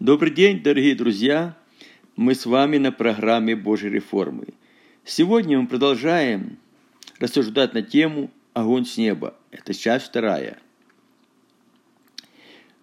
Добрый 0.00 0.32
день, 0.32 0.60
дорогие 0.60 0.96
друзья! 0.96 1.56
Мы 2.16 2.34
с 2.34 2.46
вами 2.46 2.78
на 2.78 2.90
программе 2.90 3.54
Божьей 3.54 3.90
реформы. 3.90 4.48
Сегодня 5.04 5.60
мы 5.60 5.68
продолжаем 5.68 6.58
рассуждать 7.20 7.74
на 7.74 7.82
тему 7.82 8.32
«Огонь 8.54 8.86
с 8.86 8.96
неба». 8.96 9.36
Это 9.52 9.72
часть 9.72 10.06
вторая. 10.06 10.58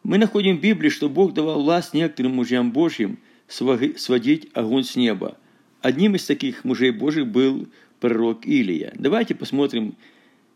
Мы 0.03 0.19
находим 0.19 0.57
в 0.57 0.61
Библии, 0.61 0.87
что 0.87 1.09
Бог 1.09 1.33
давал 1.33 1.61
власть 1.61 1.93
некоторым 1.93 2.35
мужьям 2.35 2.71
Божьим 2.71 3.19
сводить 3.49 4.47
огонь 4.53 4.85
с 4.85 4.95
неба. 4.95 5.37
Одним 5.81 6.15
из 6.15 6.25
таких 6.25 6.63
мужей 6.63 6.91
Божьих 6.91 7.27
был 7.27 7.67
пророк 7.99 8.47
Илия. 8.47 8.93
Давайте 8.95 9.35
посмотрим 9.35 9.95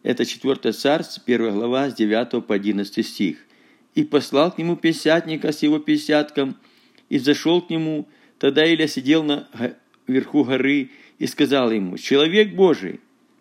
это 0.03 0.25
4 0.25 0.71
царств, 0.71 1.21
1 1.25 1.51
глава, 1.51 1.89
с 1.89 1.95
9 1.95 2.45
по 2.45 2.55
11 2.55 3.05
стих. 3.05 3.44
«И 3.95 4.03
послал 4.03 4.51
к 4.51 4.57
нему 4.57 4.75
пятидесятника 4.75 5.51
с 5.51 5.63
его 5.63 5.79
пятидесятком, 5.79 6.57
и 7.09 7.17
зашел 7.17 7.61
к 7.61 7.69
нему. 7.69 8.07
Тогда 8.39 8.65
Илия 8.65 8.87
сидел 8.87 9.23
на 9.23 9.47
верху 10.07 10.43
горы 10.43 10.91
и 11.17 11.27
сказал 11.27 11.71
ему, 11.71 11.97
«Человек 11.97 12.53
Божий!» 12.53 12.99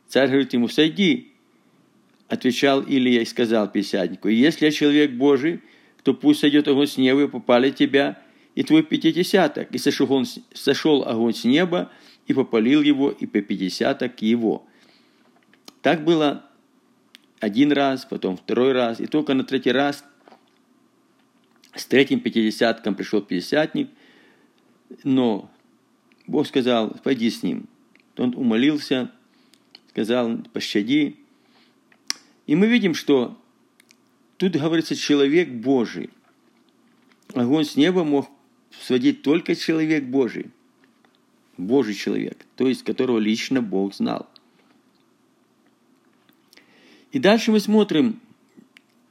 Царь 0.09 0.29
говорит 0.29 0.53
ему, 0.53 0.69
«Сойди!» 0.69 1.33
Отвечал 2.29 2.83
Илия 2.83 3.23
и 3.23 3.25
сказал 3.25 3.71
пятидесятнику, 3.71 4.29
«Если 4.29 4.67
я 4.67 4.71
человек 4.71 5.13
Божий, 5.13 5.61
то 6.03 6.15
пусть 6.15 6.41
сойдет 6.41 6.69
огонь 6.69 6.87
с 6.87 6.97
неба 6.97 7.25
и 7.25 7.29
попали 7.29 7.71
тебя, 7.71 8.23
и 8.55 8.63
твой 8.63 8.83
пятидесяток». 8.83 9.75
И 9.75 9.79
сошел, 9.79 10.11
он, 10.13 10.27
сошел 10.53 11.05
огонь 11.05 11.35
с 11.35 11.45
неба, 11.45 11.91
и 12.27 12.33
попалил 12.33 12.81
его, 12.81 13.11
и 13.11 13.27
по 13.27 13.41
пятидесяток 13.41 14.23
его. 14.23 14.67
Так 15.83 16.05
было 16.05 16.45
один 17.41 17.73
раз, 17.73 18.07
потом 18.07 18.37
второй 18.39 18.73
раз, 18.73 19.01
и 19.01 19.07
только 19.07 19.35
на 19.35 19.45
третий 19.45 19.73
раз 19.73 20.05
с 21.75 21.87
третьим 21.87 22.21
пятидесятком 22.21 22.95
пришел 22.95 23.21
пятидесятник, 23.21 23.91
но 25.03 25.51
Бог 26.27 26.47
сказал, 26.47 26.91
пойди 27.03 27.31
с 27.31 27.43
ним. 27.43 27.67
Он 28.17 28.35
умолился, 28.37 29.11
сказал, 29.91 30.39
пощади. 30.53 31.17
И 32.47 32.55
мы 32.55 32.67
видим, 32.67 32.95
что 32.95 33.39
тут 34.37 34.53
говорится 34.53 34.95
человек 34.95 35.49
Божий. 35.49 36.11
Огонь 37.35 37.65
с 37.65 37.77
неба 37.77 38.05
мог 38.05 38.29
сводить 38.81 39.23
только 39.23 39.55
человек 39.55 40.05
Божий. 40.05 40.51
Божий 41.57 41.95
человек, 41.95 42.45
то 42.57 42.69
есть 42.69 42.83
которого 42.83 43.19
лично 43.19 43.63
Бог 43.63 43.95
знал. 43.95 44.29
И 47.13 47.21
дальше 47.21 47.53
мы 47.53 47.61
смотрим, 47.61 48.21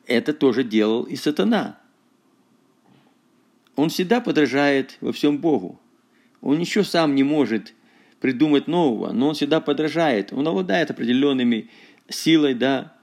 это 0.06 0.34
тоже 0.34 0.64
делал 0.64 1.04
и 1.04 1.16
сатана. 1.16 1.80
Он 3.76 3.90
всегда 3.90 4.22
подражает 4.22 4.98
во 5.02 5.12
всем 5.12 5.38
Богу. 5.40 5.80
Он 6.42 6.60
ничего 6.60 6.84
сам 6.84 7.16
не 7.16 7.24
может 7.24 7.74
придумать 8.20 8.68
нового, 8.68 9.12
но 9.12 9.30
он 9.30 9.36
всегда 9.36 9.62
подражает. 9.62 10.32
Он 10.32 10.48
обладает 10.48 10.92
определенными 10.92 11.70
силой, 12.10 12.54
да, 12.54 12.94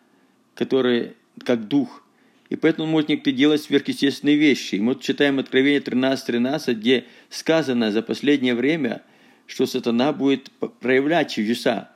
которые 0.55 1.15
как 1.45 1.69
дух. 1.69 2.05
И 2.49 2.57
поэтому 2.57 2.87
он 2.87 2.93
может 2.93 3.09
некоторые 3.09 3.37
делать 3.37 3.63
сверхъестественные 3.63 4.37
вещи. 4.37 4.77
И 4.77 4.81
мы 4.81 4.97
читаем 4.97 5.39
Откровение 5.39 5.81
13.13, 5.81 6.27
13, 6.27 6.79
где 6.79 7.05
сказано 7.29 7.93
за 7.93 8.03
последнее 8.03 8.55
время, 8.55 9.03
что 9.47 9.67
сатана 9.67 10.13
будет 10.13 10.51
проявлять 10.81 11.31
чудеса 11.31 11.91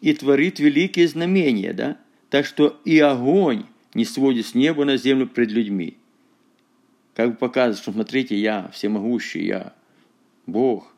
и 0.00 0.12
творит 0.12 0.60
великие 0.60 1.08
знамения, 1.08 1.72
да? 1.72 1.98
Так 2.30 2.46
что 2.46 2.80
и 2.84 2.98
огонь 2.98 3.64
не 3.94 4.04
сводит 4.04 4.46
с 4.46 4.54
неба 4.54 4.84
на 4.84 4.96
землю 4.96 5.26
пред 5.26 5.50
людьми. 5.50 5.96
Как 7.16 7.30
бы 7.30 7.36
показывает, 7.36 7.78
что 7.78 7.92
смотрите, 7.92 8.38
я 8.38 8.68
всемогущий, 8.74 9.46
я 9.46 9.72
Бог, 10.44 10.94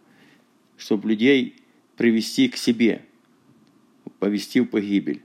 чтобы 0.77 1.11
людей 1.11 1.55
привести 1.97 2.49
к 2.49 2.57
себе, 2.57 3.03
повести 4.19 4.59
в 4.59 4.67
погибель. 4.67 5.23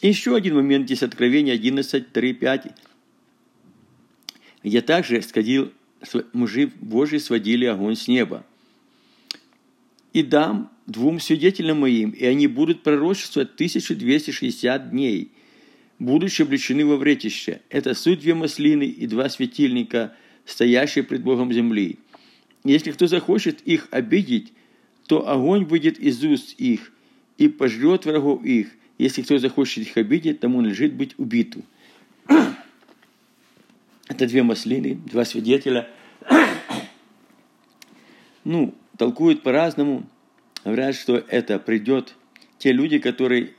Еще 0.00 0.36
один 0.36 0.54
момент 0.54 0.86
здесь 0.86 1.02
Откровение 1.02 1.54
11, 1.54 2.12
3, 2.12 2.32
5. 2.32 2.66
Я 4.62 4.82
также 4.82 5.20
сходил, 5.20 5.72
мужи 6.32 6.70
Божьи 6.80 7.18
сводили 7.18 7.64
огонь 7.64 7.96
с 7.96 8.06
неба. 8.06 8.46
И 10.12 10.22
дам 10.22 10.70
двум 10.86 11.18
свидетелям 11.18 11.80
моим, 11.80 12.10
и 12.10 12.24
они 12.24 12.46
будут 12.46 12.84
пророчествовать 12.84 13.54
1260 13.54 14.90
дней, 14.90 15.32
будучи 16.02 16.42
облечены 16.42 16.84
во 16.84 16.96
вретище. 16.96 17.60
Это 17.70 17.94
суть 17.94 18.20
две 18.20 18.34
маслины 18.34 18.84
и 18.84 19.06
два 19.06 19.28
светильника, 19.28 20.14
стоящие 20.44 21.04
пред 21.04 21.22
Богом 21.22 21.52
земли. 21.52 21.98
Если 22.64 22.90
кто 22.90 23.06
захочет 23.06 23.60
их 23.62 23.86
обидеть, 23.92 24.52
то 25.06 25.28
огонь 25.28 25.64
выйдет 25.64 25.98
из 25.98 26.22
уст 26.24 26.54
их 26.58 26.92
и 27.38 27.48
пожрет 27.48 28.04
врагов 28.04 28.44
их. 28.44 28.70
Если 28.98 29.22
кто 29.22 29.38
захочет 29.38 29.86
их 29.86 29.96
обидеть, 29.96 30.40
тому 30.40 30.60
надлежит 30.60 30.92
быть 30.92 31.14
убиту. 31.18 31.62
Это 34.08 34.26
две 34.26 34.42
маслины, 34.42 34.98
два 35.10 35.24
свидетеля. 35.24 35.88
Ну, 38.44 38.74
толкуют 38.98 39.42
по-разному. 39.42 40.04
Говорят, 40.64 40.96
что 40.96 41.16
это 41.16 41.60
придет 41.60 42.14
те 42.58 42.72
люди, 42.72 42.98
которые 42.98 43.52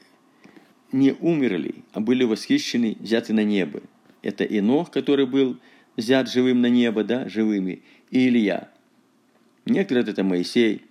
не 0.94 1.12
умерли, 1.20 1.76
а 1.92 2.00
были 2.00 2.24
восхищены, 2.24 2.96
взяты 3.00 3.34
на 3.34 3.44
небо. 3.44 3.82
Это 4.22 4.46
Инох, 4.46 4.92
который 4.92 5.26
был 5.26 5.58
взят 5.98 6.32
живым 6.32 6.62
на 6.62 6.68
небо, 6.70 7.04
да, 7.04 7.28
живыми, 7.28 7.82
и 8.10 8.30
Илья. 8.30 8.70
Некоторые 9.66 10.10
это 10.10 10.24
Моисей. 10.24 10.84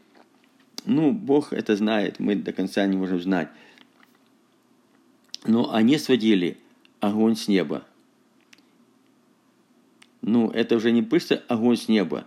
Ну, 0.84 1.12
Бог 1.12 1.52
это 1.52 1.76
знает, 1.76 2.18
мы 2.18 2.34
до 2.34 2.52
конца 2.52 2.84
не 2.84 2.96
можем 2.96 3.22
знать. 3.22 3.48
Но 5.46 5.72
они 5.72 5.96
сводили 5.98 6.58
огонь 7.00 7.36
с 7.36 7.48
неба. 7.48 7.86
Ну, 10.20 10.50
это 10.50 10.76
уже 10.76 10.90
не 10.90 11.02
просто 11.02 11.42
огонь 11.48 11.76
с 11.76 11.88
неба, 11.88 12.26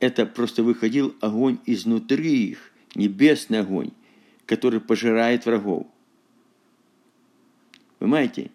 это 0.00 0.26
просто 0.26 0.62
выходил 0.62 1.14
огонь 1.20 1.58
изнутри 1.66 2.48
их, 2.48 2.72
небесный 2.94 3.60
огонь, 3.60 3.90
который 4.46 4.80
пожирает 4.80 5.46
врагов. 5.46 5.86
Понимаете? 7.98 8.50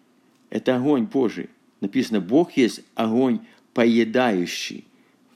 Это 0.50 0.76
огонь 0.76 1.04
Божий. 1.04 1.48
Написано, 1.80 2.20
Бог 2.20 2.52
есть 2.52 2.82
огонь 2.94 3.40
поедающий, 3.74 4.84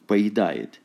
поедает. 0.07 0.81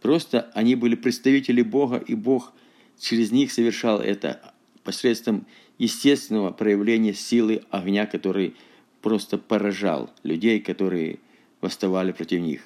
Просто 0.00 0.50
они 0.54 0.74
были 0.74 0.94
представители 0.94 1.62
Бога, 1.62 1.96
и 1.96 2.14
Бог 2.14 2.52
через 2.98 3.32
них 3.32 3.50
совершал 3.52 4.00
это 4.00 4.54
посредством 4.84 5.46
естественного 5.78 6.50
проявления 6.50 7.14
силы 7.14 7.62
огня, 7.70 8.06
который 8.06 8.54
просто 9.02 9.38
поражал 9.38 10.10
людей, 10.22 10.60
которые 10.60 11.18
восставали 11.60 12.12
против 12.12 12.40
них. 12.40 12.62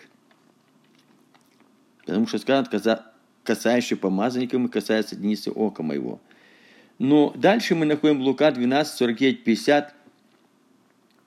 Потому 2.04 2.26
что 2.26 2.38
сказано, 2.38 3.04
касающий 3.44 3.96
помазанником 3.96 4.66
и 4.66 4.70
касается 4.70 5.16
деницы 5.16 5.50
ока 5.50 5.82
моего. 5.82 6.20
Но 6.98 7.32
дальше 7.36 7.74
мы 7.74 7.86
находим 7.86 8.20
Лука 8.20 8.50
12, 8.50 8.96
49, 8.96 9.44
50. 9.44 9.94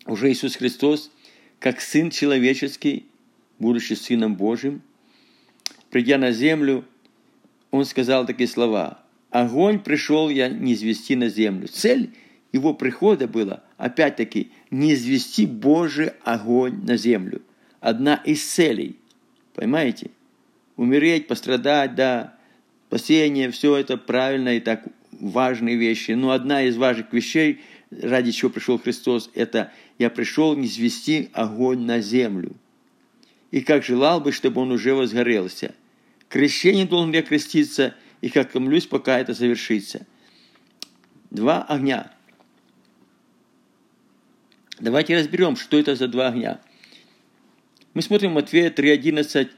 Уже 0.05 0.31
Иисус 0.31 0.55
Христос, 0.55 1.11
как 1.59 1.81
Сын 1.81 2.09
Человеческий, 2.11 3.05
будучи 3.59 3.93
Сыном 3.93 4.35
Божьим, 4.35 4.81
придя 5.89 6.17
на 6.17 6.31
землю, 6.31 6.85
Он 7.71 7.85
сказал 7.85 8.25
такие 8.25 8.47
слова. 8.47 9.01
«Огонь 9.31 9.79
пришел 9.79 10.29
я 10.29 10.47
не 10.47 10.73
извести 10.73 11.15
на 11.15 11.27
землю». 11.27 11.67
Цель 11.67 12.13
его 12.53 12.73
прихода 12.73 13.27
была, 13.27 13.63
опять-таки, 13.77 14.51
не 14.71 14.93
извести 14.93 15.45
Божий 15.45 16.11
огонь 16.23 16.85
на 16.85 16.95
землю. 16.95 17.41
Одна 17.81 18.15
из 18.15 18.45
целей. 18.45 18.97
Понимаете? 19.53 20.11
умереть, 20.77 21.27
пострадать, 21.27 21.95
да, 21.95 22.35
спасение, 22.87 23.51
все 23.51 23.75
это 23.77 23.97
правильно 23.97 24.57
и 24.57 24.59
так 24.59 24.83
важные 25.19 25.75
вещи. 25.75 26.11
Но 26.11 26.31
одна 26.31 26.63
из 26.63 26.77
важных 26.77 27.11
вещей, 27.13 27.61
ради 27.91 28.31
чего 28.31 28.49
пришел 28.49 28.79
Христос, 28.79 29.29
это 29.33 29.71
«я 29.97 30.09
пришел 30.09 30.55
не 30.55 30.67
звести 30.67 31.29
огонь 31.33 31.81
на 31.81 32.01
землю». 32.01 32.55
И 33.51 33.61
как 33.61 33.83
желал 33.83 34.19
бы, 34.21 34.31
чтобы 34.31 34.61
он 34.61 34.71
уже 34.71 34.93
возгорелся. 34.93 35.73
Крещение 36.29 36.85
должен 36.85 37.13
я 37.13 37.21
креститься, 37.21 37.95
и 38.21 38.29
как 38.29 38.51
комлюсь, 38.51 38.85
пока 38.85 39.19
это 39.19 39.33
завершится. 39.33 40.05
Два 41.31 41.63
огня. 41.63 42.11
Давайте 44.79 45.17
разберем, 45.17 45.55
что 45.55 45.77
это 45.77 45.95
за 45.95 46.07
два 46.07 46.27
огня. 46.27 46.59
Мы 47.93 48.01
смотрим 48.01 48.31
Матфея 48.31 48.69
3.11 48.71 49.49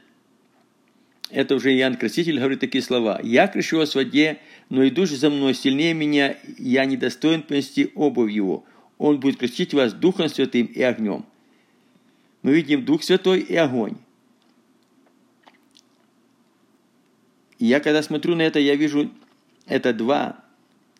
это 1.30 1.54
уже 1.54 1.76
Иоанн 1.76 1.96
Креститель 1.96 2.38
говорит 2.38 2.60
такие 2.60 2.82
слова. 2.82 3.20
«Я 3.22 3.48
крещу 3.48 3.78
вас 3.78 3.92
в 3.92 3.94
воде, 3.96 4.38
но 4.70 4.86
идущий 4.86 5.16
за 5.16 5.30
мной 5.30 5.54
сильнее 5.54 5.92
меня, 5.92 6.36
я 6.56 6.84
недостоин 6.84 7.42
понести 7.42 7.90
обувь 7.94 8.32
его. 8.32 8.64
Он 8.96 9.20
будет 9.20 9.38
крестить 9.38 9.74
вас 9.74 9.92
Духом 9.92 10.28
Святым 10.28 10.66
и 10.66 10.80
огнем». 10.82 11.26
Мы 12.42 12.54
видим 12.54 12.84
Дух 12.84 13.02
Святой 13.02 13.40
и 13.40 13.54
огонь. 13.56 13.96
И 17.58 17.66
я, 17.66 17.80
когда 17.80 18.02
смотрю 18.02 18.36
на 18.36 18.42
это, 18.42 18.60
я 18.60 18.76
вижу 18.76 19.10
это 19.66 19.92
два 19.92 20.42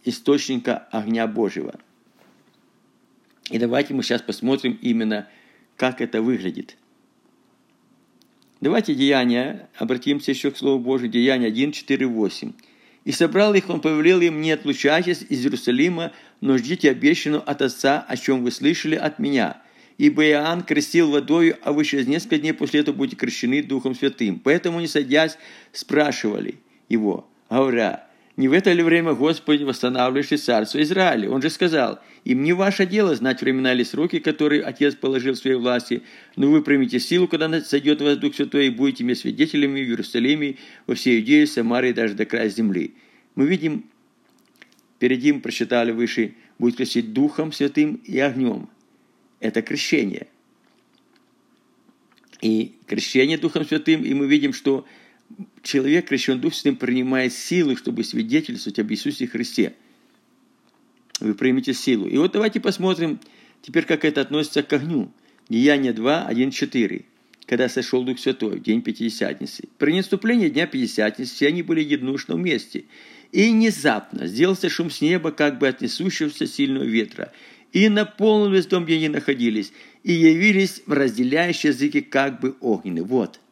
источника 0.04 0.88
огня 0.90 1.26
Божьего. 1.26 1.78
И 3.50 3.58
давайте 3.58 3.94
мы 3.94 4.02
сейчас 4.02 4.20
посмотрим 4.20 4.78
именно, 4.82 5.28
как 5.76 6.00
это 6.00 6.20
выглядит– 6.20 6.76
Давайте 8.60 8.96
Деяния, 8.96 9.68
обратимся 9.76 10.32
еще 10.32 10.50
к 10.50 10.56
Слову 10.56 10.80
Божию, 10.80 11.08
Деяния 11.08 11.46
1, 11.46 11.70
4, 11.70 12.06
8. 12.06 12.52
«И 13.04 13.12
собрал 13.12 13.54
их, 13.54 13.70
он 13.70 13.80
повелел 13.80 14.20
им, 14.20 14.40
не 14.40 14.50
отлучайтесь 14.50 15.24
из 15.28 15.44
Иерусалима, 15.44 16.10
но 16.40 16.58
ждите 16.58 16.90
обещанного 16.90 17.44
от 17.44 17.62
Отца, 17.62 18.04
о 18.06 18.16
чем 18.16 18.42
вы 18.42 18.50
слышали 18.50 18.96
от 18.96 19.20
меня. 19.20 19.62
Ибо 19.96 20.26
Иоанн 20.26 20.62
крестил 20.62 21.12
водою, 21.12 21.56
а 21.62 21.72
вы 21.72 21.84
через 21.84 22.08
несколько 22.08 22.38
дней 22.38 22.52
после 22.52 22.80
этого 22.80 22.96
будете 22.96 23.14
крещены 23.16 23.62
Духом 23.62 23.94
Святым. 23.94 24.40
Поэтому, 24.40 24.80
не 24.80 24.88
садясь, 24.88 25.38
спрашивали 25.72 26.56
его, 26.88 27.30
говоря, 27.48 28.07
не 28.38 28.46
в 28.46 28.52
это 28.52 28.72
ли 28.72 28.84
время 28.84 29.14
Господь 29.14 29.62
восстанавливающий 29.62 30.36
царство 30.36 30.80
Израиля? 30.80 31.28
Он 31.28 31.42
же 31.42 31.50
сказал, 31.50 31.98
им 32.22 32.44
не 32.44 32.52
ваше 32.52 32.86
дело 32.86 33.16
знать 33.16 33.40
времена 33.40 33.74
или 33.74 33.82
сроки, 33.82 34.20
которые 34.20 34.62
Отец 34.62 34.94
положил 34.94 35.34
в 35.34 35.38
своей 35.38 35.56
власти, 35.56 36.02
но 36.36 36.48
вы 36.48 36.62
примите 36.62 37.00
силу, 37.00 37.26
когда 37.26 37.60
сойдет 37.60 38.00
вас 38.00 38.16
Дух 38.16 38.36
Святой, 38.36 38.68
и 38.68 38.70
будете 38.70 39.02
мне 39.02 39.16
свидетелями 39.16 39.82
в 39.82 39.88
Иерусалиме, 39.88 40.54
во 40.86 40.94
всей 40.94 41.18
Иудее, 41.18 41.48
Самарии, 41.48 41.90
даже 41.90 42.14
до 42.14 42.26
края 42.26 42.48
земли. 42.48 42.94
Мы 43.34 43.46
видим, 43.46 43.86
перед 45.00 45.20
ним 45.20 45.40
прочитали 45.40 45.90
выше, 45.90 46.36
будет 46.60 46.76
крестить 46.76 47.12
Духом 47.12 47.50
Святым 47.50 48.00
и 48.04 48.20
огнем. 48.20 48.68
Это 49.40 49.62
крещение. 49.62 50.28
И 52.40 52.76
крещение 52.86 53.36
Духом 53.36 53.64
Святым, 53.64 54.04
и 54.04 54.14
мы 54.14 54.28
видим, 54.28 54.52
что 54.52 54.86
человек, 55.62 56.08
крещен 56.08 56.40
Дух 56.40 56.54
Святым, 56.54 56.76
принимает 56.76 57.32
силы, 57.32 57.76
чтобы 57.76 58.04
свидетельствовать 58.04 58.78
об 58.78 58.90
Иисусе 58.90 59.26
Христе. 59.26 59.74
Вы 61.20 61.34
примете 61.34 61.74
силу. 61.74 62.06
И 62.06 62.16
вот 62.16 62.32
давайте 62.32 62.60
посмотрим 62.60 63.20
теперь, 63.62 63.84
как 63.84 64.04
это 64.04 64.20
относится 64.20 64.62
к 64.62 64.72
огню. 64.72 65.12
Деяние 65.48 65.92
2, 65.92 66.26
1, 66.26 66.50
4. 66.50 67.04
Когда 67.46 67.68
сошел 67.68 68.04
Дух 68.04 68.18
Святой 68.18 68.58
в 68.58 68.62
день 68.62 68.82
Пятидесятницы. 68.82 69.68
При 69.78 69.94
наступлении 69.94 70.48
Дня 70.48 70.66
Пятидесятницы 70.66 71.34
все 71.34 71.48
они 71.48 71.62
были 71.62 71.80
единушно 71.80 72.36
вместе. 72.36 72.84
И 73.32 73.50
внезапно 73.50 74.26
сделался 74.26 74.68
шум 74.68 74.90
с 74.90 75.00
неба, 75.00 75.32
как 75.32 75.58
бы 75.58 75.68
от 75.68 75.80
несущегося 75.80 76.46
сильного 76.46 76.84
ветра. 76.84 77.32
И 77.72 77.88
наполнил 77.88 78.52
весь 78.52 78.66
дом, 78.66 78.84
где 78.84 78.96
они 78.96 79.08
находились. 79.08 79.72
И 80.02 80.12
явились 80.12 80.82
в 80.86 80.92
разделяющие 80.92 81.72
языки, 81.72 82.00
как 82.00 82.40
бы 82.40 82.56
огненные. 82.60 83.04
Вот– 83.04 83.40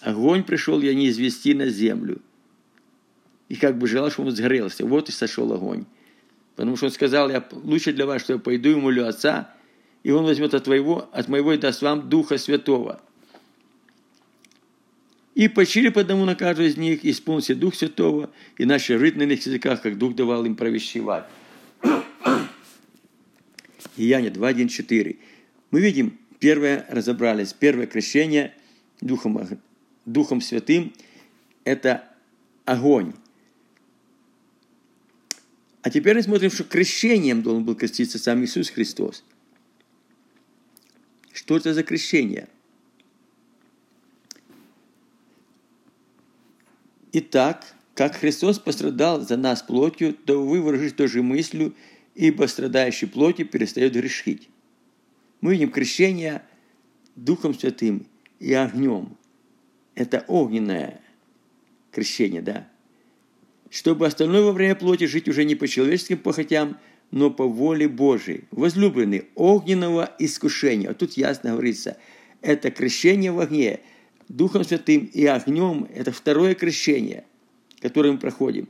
Огонь 0.00 0.44
пришел 0.44 0.80
я 0.80 0.94
не 0.94 1.08
извести 1.08 1.54
на 1.54 1.68
землю. 1.68 2.20
И 3.48 3.56
как 3.56 3.78
бы 3.78 3.86
желал, 3.86 4.10
чтобы 4.10 4.28
он 4.28 4.36
сгорелся. 4.36 4.84
Вот 4.86 5.08
и 5.08 5.12
сошел 5.12 5.52
огонь. 5.52 5.86
Потому 6.56 6.76
что 6.76 6.86
он 6.86 6.92
сказал, 6.92 7.30
я 7.30 7.46
лучше 7.50 7.92
для 7.92 8.06
вас, 8.06 8.22
что 8.22 8.34
я 8.34 8.38
пойду 8.38 8.70
и 8.70 8.74
молю 8.74 9.06
Отца, 9.06 9.54
и 10.02 10.10
он 10.10 10.24
возьмет 10.24 10.54
от, 10.54 10.64
твоего, 10.64 11.08
от 11.12 11.28
моего 11.28 11.52
и 11.52 11.58
даст 11.58 11.82
вам 11.82 12.08
Духа 12.08 12.38
Святого. 12.38 13.00
И 15.34 15.48
почили 15.48 15.90
по 15.90 16.00
одному 16.00 16.24
на 16.24 16.34
каждого 16.34 16.66
из 16.66 16.78
них, 16.78 17.04
исполнился 17.04 17.54
Дух 17.54 17.74
Святого, 17.74 18.30
и 18.56 18.64
начали 18.64 18.96
рыть 18.96 19.16
на 19.16 19.24
их 19.24 19.44
языках, 19.44 19.82
как 19.82 19.98
Дух 19.98 20.14
давал 20.14 20.46
им 20.46 20.56
провещевать. 20.56 21.26
Деяние 23.96 24.30
2.1.4. 24.30 25.18
Мы 25.70 25.80
видим, 25.80 26.18
первое 26.38 26.86
разобрались, 26.88 27.52
первое 27.52 27.86
крещение 27.86 28.54
Духом 29.00 29.36
Духом 30.06 30.40
Святым– 30.40 30.94
это 31.64 32.08
огонь. 32.64 33.12
А 35.82 35.90
теперь 35.90 36.16
мы 36.16 36.22
смотрим, 36.22 36.50
что 36.50 36.64
крещением 36.64 37.42
должен 37.42 37.64
был 37.64 37.74
креститься 37.74 38.18
сам 38.18 38.42
Иисус 38.44 38.70
Христос. 38.70 39.24
Что 41.32 41.56
это 41.56 41.74
за 41.74 41.82
крещение? 41.82 42.48
Итак, 47.12 47.74
как 47.94 48.16
Христос 48.16 48.58
пострадал 48.58 49.20
за 49.20 49.36
нас 49.36 49.62
плотью, 49.62 50.14
то 50.14 50.44
вы 50.44 50.60
выражите 50.60 50.94
тоже 50.94 51.22
мыслью, 51.22 51.74
ибо 52.14 52.46
страдающий 52.46 53.06
плотью 53.06 53.46
перестает 53.46 53.92
грешить. 53.92 54.48
Мы 55.40 55.52
видим 55.52 55.70
крещение 55.70 56.42
Духом 57.14 57.54
Святым 57.58 58.06
и 58.38 58.52
огнем 58.52 59.16
это 59.96 60.24
огненное 60.28 61.00
крещение, 61.90 62.42
да. 62.42 62.68
Чтобы 63.70 64.06
остальное 64.06 64.42
во 64.42 64.52
время 64.52 64.76
плоти 64.76 65.04
жить 65.04 65.28
уже 65.28 65.44
не 65.44 65.56
по 65.56 65.66
человеческим 65.66 66.18
похотям, 66.18 66.78
но 67.10 67.30
по 67.30 67.48
воле 67.48 67.88
Божией. 67.88 68.44
Возлюбленный, 68.52 69.26
огненного 69.34 70.14
искушения. 70.18 70.88
Вот 70.88 70.98
тут 70.98 71.14
ясно 71.14 71.52
говорится, 71.52 71.96
это 72.42 72.70
крещение 72.70 73.32
в 73.32 73.40
огне, 73.40 73.80
Духом 74.28 74.64
Святым 74.64 75.04
и 75.12 75.24
огнем, 75.24 75.88
это 75.94 76.12
второе 76.12 76.54
крещение, 76.54 77.24
которое 77.80 78.12
мы 78.12 78.18
проходим. 78.18 78.68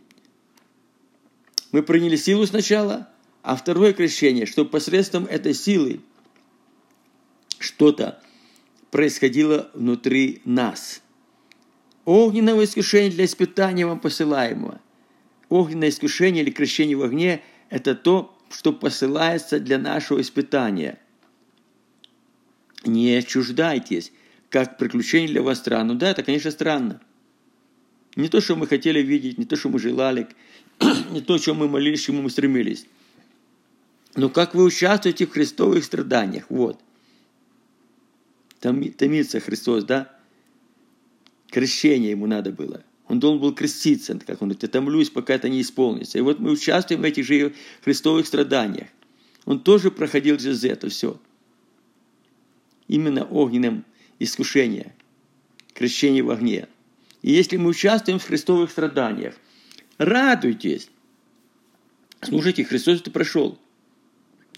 Мы 1.73 1.83
приняли 1.83 2.17
силу 2.17 2.47
сначала, 2.47 3.09
а 3.43 3.57
второе 3.57 3.93
крещение, 3.93 4.47
чтобы 4.47 4.71
посредством 4.71 5.25
этой 5.25 5.55
силы 5.55 6.01
что-то 7.59 8.23
происходило 8.91 9.71
внутри 9.75 10.41
нас– 10.45 11.03
огненного 12.07 12.65
искушения 12.65 13.11
для 13.11 13.27
испытания 13.27 13.85
вам 13.85 14.01
посылаемого. 14.01 14.81
Огненное 15.51 15.91
искушение 15.91 16.43
или 16.43 16.51
крещение 16.51 16.97
в 16.97 17.03
огне– 17.03 17.43
это 17.71 17.95
то, 17.95 18.35
что 18.49 18.73
посылается 18.73 19.61
для 19.61 19.77
нашего 19.79 20.21
испытания. 20.21 20.99
Не 22.85 23.23
чуждайтесь, 23.23 24.13
как 24.49 24.79
приключение 24.79 25.29
для 25.29 25.43
вас 25.43 25.59
странно. 25.59 25.97
Да, 25.97 26.11
это, 26.11 26.23
конечно, 26.23 26.51
странно. 26.51 27.01
Не 28.15 28.29
то, 28.29 28.41
что 28.41 28.57
мы 28.57 28.67
хотели 28.67 29.03
видеть, 29.03 29.37
не 29.37 29.45
то, 29.45 29.57
что 29.57 29.69
мы 29.69 29.79
желали, 29.79 30.29
не 31.11 31.21
то, 31.21 31.37
чем 31.39 31.57
мы 31.57 31.69
молились, 31.69 32.03
чему 32.03 32.23
мы 32.23 32.31
стремились. 32.31 32.87
Но 34.15 34.31
как 34.31 34.55
вы 34.55 34.65
участвуете 34.65 35.27
в 35.27 35.31
христовых 35.31 35.85
страданиях, 35.85 36.47
вот. 36.49 36.81
Томится 38.61 39.41
Христос, 39.41 39.85
да? 39.85 40.16
Крещение 41.57 42.11
ему 42.11 42.27
надо 42.27 42.53
было. 42.53 42.85
Он 43.09 43.19
должен 43.19 43.41
был 43.41 43.55
креститься, 43.55 44.13
как 44.19 44.43
он 44.43 44.49
говорит, 44.49 44.63
я 44.63 44.69
томлюсь, 44.69 45.09
пока 45.09 45.33
это 45.33 45.49
не 45.49 45.63
исполнится. 45.63 46.19
И 46.19 46.21
вот 46.21 46.39
мы 46.39 46.51
участвуем 46.51 47.01
в 47.01 47.05
этих 47.05 47.25
же 47.25 47.55
христовых 47.83 48.27
страданиях. 48.27 48.89
Он 49.47 49.61
тоже 49.61 49.91
проходил 49.91 50.37
через 50.37 50.63
это 50.65 50.91
все. 50.91 51.19
Именно 52.89 53.25
огненным 53.25 53.87
искушением, 54.19 54.93
крещение 55.73 56.23
в 56.23 56.31
огне. 56.31 56.69
И 57.23 57.33
если 57.33 57.57
мы 57.57 57.71
участвуем 57.71 58.19
в 58.19 58.27
христовых 58.27 58.71
страданиях, 58.71 59.35
радуйтесь. 59.97 60.91
Слушайте, 62.21 62.65
Христос 62.65 63.01
это 63.01 63.11
прошел. 63.11 63.59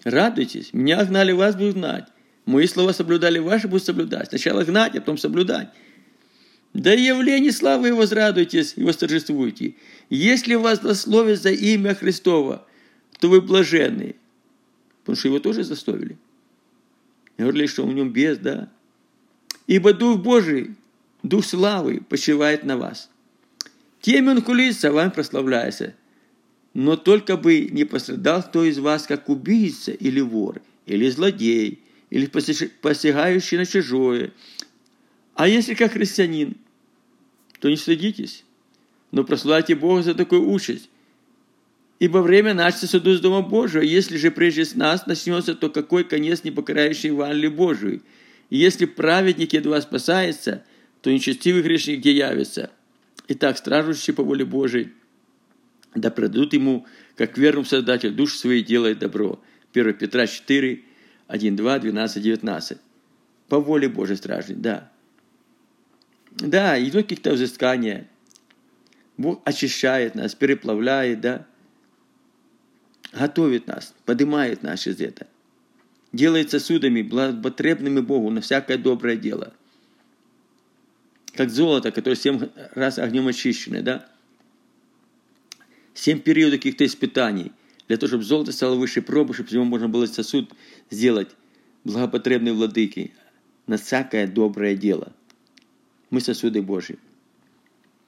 Радуйтесь. 0.02 0.72
Меня 0.72 1.04
гнали, 1.04 1.30
вас 1.30 1.54
будут 1.54 1.76
гнать. 1.76 2.08
Мои 2.44 2.66
слова 2.66 2.92
соблюдали, 2.92 3.38
ваши 3.38 3.68
будут 3.68 3.84
соблюдать. 3.84 4.30
Сначала 4.30 4.64
гнать, 4.64 4.96
а 4.96 5.00
потом 5.00 5.16
соблюдать. 5.16 5.68
Да 6.74 6.92
явление 6.92 7.52
славы 7.52 7.94
возрадуйтесь 7.94 8.74
и 8.76 8.82
восторжествуйте. 8.82 9.74
Если 10.10 10.54
вас 10.54 10.80
дословят 10.80 11.40
за 11.40 11.50
имя 11.50 11.94
Христова, 11.94 12.66
то 13.18 13.28
вы 13.28 13.40
блаженны. 13.40 14.16
Потому 15.00 15.16
что 15.16 15.28
его 15.28 15.38
тоже 15.38 15.64
засловили. 15.64 16.18
Говорили, 17.36 17.66
что 17.66 17.86
в 17.86 17.92
нем 17.92 18.10
без, 18.12 18.38
да. 18.38 18.70
Ибо 19.66 19.92
Дух 19.92 20.20
Божий, 20.20 20.76
Дух 21.22 21.44
славы 21.44 22.02
почивает 22.08 22.64
на 22.64 22.76
вас. 22.76 23.10
Тем 24.00 24.28
он 24.28 24.42
хулится, 24.42 24.92
вам 24.92 25.10
прославляется. 25.10 25.94
Но 26.74 26.96
только 26.96 27.36
бы 27.36 27.68
не 27.70 27.84
пострадал 27.84 28.42
кто 28.42 28.64
из 28.64 28.78
вас, 28.78 29.06
как 29.06 29.28
убийца 29.28 29.90
или 29.90 30.20
вор, 30.20 30.60
или 30.86 31.08
злодей, 31.10 31.80
или 32.10 32.26
посягающий 32.26 33.58
на 33.58 33.66
чужое, 33.66 34.32
а 35.38 35.46
если 35.46 35.74
как 35.74 35.92
христианин, 35.92 36.56
то 37.60 37.70
не 37.70 37.76
стыдитесь, 37.76 38.44
но 39.12 39.22
прославьте 39.22 39.76
Бога 39.76 40.02
за 40.02 40.14
такую 40.14 40.50
участь. 40.50 40.90
Ибо 42.00 42.18
время 42.18 42.54
начаться 42.54 42.88
суду 42.88 43.14
с 43.14 43.20
Дома 43.20 43.42
Божия. 43.42 43.82
Если 43.82 44.16
же 44.16 44.32
прежде 44.32 44.64
с 44.64 44.74
нас 44.74 45.06
начнется, 45.06 45.54
то 45.54 45.70
какой 45.70 46.02
конец 46.02 46.42
не 46.42 46.50
покарающий 46.50 47.10
Евангелие 47.10 47.50
Божию? 47.50 48.02
И 48.50 48.56
если 48.56 48.84
праведник 48.84 49.52
едва 49.52 49.80
спасается, 49.80 50.64
то 51.02 51.12
нечестивый 51.12 51.62
грешник 51.62 52.00
где 52.00 52.16
явится? 52.16 52.72
Итак, 53.28 53.58
стражущий 53.58 54.12
по 54.12 54.24
воле 54.24 54.44
Божией, 54.44 54.88
да 55.94 56.10
предадут 56.10 56.52
ему, 56.52 56.84
как 57.14 57.38
верным 57.38 57.64
Создатель 57.64 58.10
душ 58.10 58.34
своей 58.34 58.64
делает 58.64 58.98
добро. 58.98 59.40
1 59.72 59.94
Петра 59.94 60.26
4, 60.26 60.82
1, 61.28 61.56
2, 61.56 61.78
12, 61.78 62.22
19. 62.24 62.78
По 63.48 63.60
воле 63.60 63.88
Божьей 63.88 64.16
стражник, 64.16 64.58
да. 64.58 64.90
Да, 66.38 66.80
идут 66.80 67.02
какие-то 67.02 67.32
взыскания. 67.32 68.08
Бог 69.16 69.42
очищает 69.44 70.14
нас, 70.14 70.34
переплавляет, 70.34 71.20
да, 71.20 71.46
готовит 73.12 73.66
нас, 73.66 73.94
поднимает 74.04 74.62
нас 74.62 74.86
из 74.86 75.00
этого. 75.00 75.28
Делает 76.12 76.50
сосудами, 76.50 77.02
потребными 77.42 78.00
Богу 78.00 78.30
на 78.30 78.40
всякое 78.40 78.78
доброе 78.78 79.16
дело. 79.16 79.52
Как 81.34 81.50
золото, 81.50 81.90
которое 81.90 82.16
семь 82.16 82.48
раз 82.74 82.98
огнем 82.98 83.28
очищено, 83.28 83.82
да? 83.82 84.08
Семь 85.92 86.20
периодов 86.20 86.60
каких-то 86.60 86.86
испытаний. 86.86 87.52
Для 87.88 87.96
того, 87.96 88.08
чтобы 88.08 88.24
золото 88.24 88.52
стало 88.52 88.76
выше 88.76 89.02
пробы, 89.02 89.34
чтобы 89.34 89.48
из 89.48 89.54
него 89.54 89.64
можно 89.64 89.88
было 89.88 90.06
сосуд 90.06 90.52
сделать 90.90 91.28
благопотребные 91.84 92.54
владыки 92.54 93.12
на 93.66 93.76
всякое 93.76 94.26
доброе 94.26 94.76
дело. 94.76 95.12
Мы 96.10 96.20
сосуды 96.20 96.62
Божьи. 96.62 96.98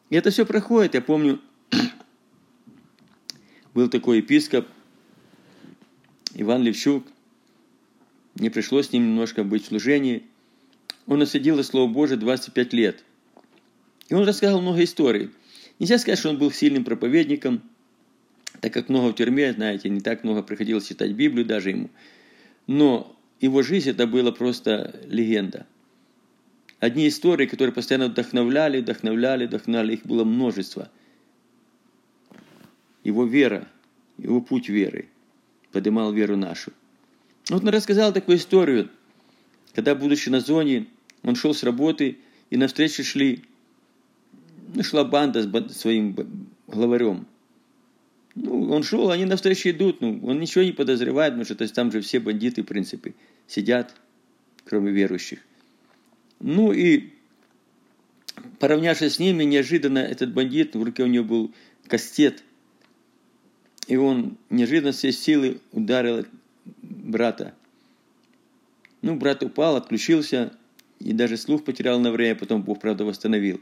И 0.09 0.17
это 0.17 0.31
все 0.31 0.47
проходит. 0.47 0.95
Я 0.95 1.03
помню, 1.03 1.41
был 3.75 3.89
такой 3.89 4.19
епископ 4.19 4.67
Иван 6.35 6.63
Левчук. 6.63 7.07
Мне 8.35 8.51
пришлось 8.51 8.89
с 8.89 8.93
ним 8.93 9.09
немножко 9.09 9.45
быть 9.45 9.65
в 9.65 9.69
служении. 9.69 10.25
Он 11.07 11.19
насадил 11.19 11.63
Слово 11.63 11.93
Божие 11.93 12.17
25 12.17 12.73
лет. 12.73 13.05
И 14.09 14.15
он 14.15 14.25
рассказывал 14.25 14.63
много 14.63 14.83
историй. 14.83 15.31
Нельзя 15.79 15.99
сказать, 15.99 16.19
что 16.19 16.31
он 16.31 16.39
был 16.39 16.51
сильным 16.51 16.85
проповедником, 16.85 17.63
так 18.61 18.73
как 18.73 18.89
много 18.89 19.13
в 19.13 19.15
тюрьме, 19.15 19.53
знаете, 19.53 19.89
не 19.89 20.01
так 20.01 20.25
много 20.25 20.43
приходилось 20.43 20.87
читать 20.87 21.13
Библию 21.13 21.47
даже 21.47 21.71
ему. 21.71 21.91
Но 22.67 23.17
его 23.41 23.63
жизнь 23.63 23.91
это 23.91 24.07
была 24.07 24.33
просто 24.33 25.01
легенда– 25.07 25.67
одни 26.81 27.07
истории, 27.07 27.47
которые 27.47 27.73
постоянно 27.73 28.09
вдохновляли, 28.09 28.81
вдохновляли, 28.81 29.47
вдохновляли, 29.47 29.95
их 29.95 30.05
было 30.05 30.25
множество. 30.25 30.91
Его 33.05 33.25
вера, 33.25 33.69
его 34.19 34.41
путь 34.41 34.69
веры 34.69 35.09
поднимал 35.73 36.13
веру 36.13 36.37
нашу. 36.37 36.73
Вот 37.49 37.63
он 37.63 37.69
рассказал 37.69 38.13
такую 38.13 38.39
историю, 38.39 38.91
когда, 39.75 39.95
будучи 39.95 40.29
на 40.29 40.41
зоне, 40.41 40.87
он 41.23 41.37
шел 41.37 41.55
с 41.55 41.63
работы, 41.63 42.19
и 42.51 42.57
навстречу 42.57 43.05
шли, 43.05 43.45
ну, 44.75 44.83
шла 44.83 45.05
банда 45.05 45.43
с 45.43 45.77
своим 45.77 46.17
главарем. 46.67 47.27
Ну, 48.35 48.71
он 48.71 48.83
шел, 48.83 49.11
они 49.11 49.25
навстречу 49.25 49.71
идут, 49.71 50.01
ну, 50.01 50.21
он 50.25 50.41
ничего 50.41 50.65
не 50.65 50.73
подозревает, 50.73 51.35
потому 51.35 51.45
что 51.45 51.55
то 51.55 51.63
есть, 51.63 51.75
там 51.75 51.93
же 51.93 52.01
все 52.01 52.21
бандиты, 52.21 52.63
в 52.63 52.67
принципе, 52.67 53.15
сидят, 53.47 53.95
кроме 54.65 54.91
верующих. 54.91 55.41
Ну 56.41 56.73
и 56.73 57.11
поравнявшись 58.59 59.15
с 59.15 59.19
ними, 59.19 59.45
неожиданно 59.45 59.99
этот 59.99 60.33
бандит, 60.33 60.75
в 60.75 60.83
руке 60.83 61.05
у 61.05 61.07
него 61.07 61.25
был 61.25 61.55
кастет, 61.87 62.43
и 63.87 63.97
он 63.97 64.39
неожиданно 64.49 64.93
все 64.93 65.13
силы 65.13 65.61
ударил 65.73 66.25
брата. 66.83 67.55
Ну, 69.03 69.17
брат 69.17 69.43
упал, 69.43 69.77
отключился, 69.77 70.53
и 70.99 71.13
даже 71.13 71.37
слух 71.37 71.65
потерял 71.65 71.99
на 72.01 72.11
время, 72.11 72.35
потом 72.35 72.63
Бог, 72.63 72.81
правда, 72.81 73.05
восстановил. 73.05 73.61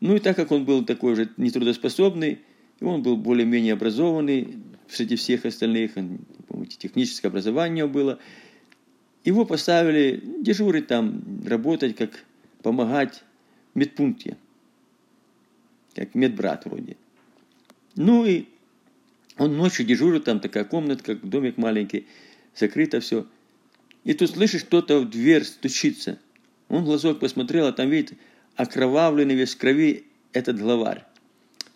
Ну 0.00 0.16
и 0.16 0.18
так 0.18 0.34
как 0.36 0.50
он 0.50 0.64
был 0.64 0.84
такой 0.84 1.12
уже 1.12 1.28
нетрудоспособный, 1.36 2.40
и 2.80 2.84
он 2.84 3.02
был 3.02 3.16
более-менее 3.16 3.74
образованный 3.74 4.56
среди 4.88 5.16
всех 5.16 5.44
остальных, 5.44 5.92
помните, 6.48 6.76
техническое 6.78 7.28
образование 7.28 7.86
было– 7.86 8.18
его 9.24 9.44
поставили 9.44 10.22
дежурить 10.40 10.88
там, 10.88 11.22
работать, 11.46 11.96
как 11.96 12.24
помогать 12.62 13.22
в 13.74 13.78
медпункте. 13.78 14.36
Как 15.94 16.14
медбрат 16.14 16.64
вроде. 16.64 16.96
Ну 17.96 18.24
и 18.24 18.46
он 19.36 19.56
ночью 19.56 19.86
дежурит, 19.86 20.24
там 20.24 20.40
такая 20.40 20.64
комната, 20.64 21.04
как 21.04 21.28
домик 21.28 21.56
маленький, 21.56 22.06
закрыто 22.56 23.00
все. 23.00 23.26
И 24.04 24.14
тут 24.14 24.30
слышишь, 24.30 24.64
кто-то 24.64 25.00
в 25.00 25.10
дверь 25.10 25.44
стучится. 25.44 26.18
Он 26.68 26.84
глазок 26.84 27.20
посмотрел, 27.20 27.66
а 27.66 27.72
там 27.72 27.90
видит 27.90 28.14
окровавленный 28.56 29.34
весь 29.34 29.54
в 29.54 29.58
крови 29.58 30.04
этот 30.32 30.58
главарь. 30.58 31.04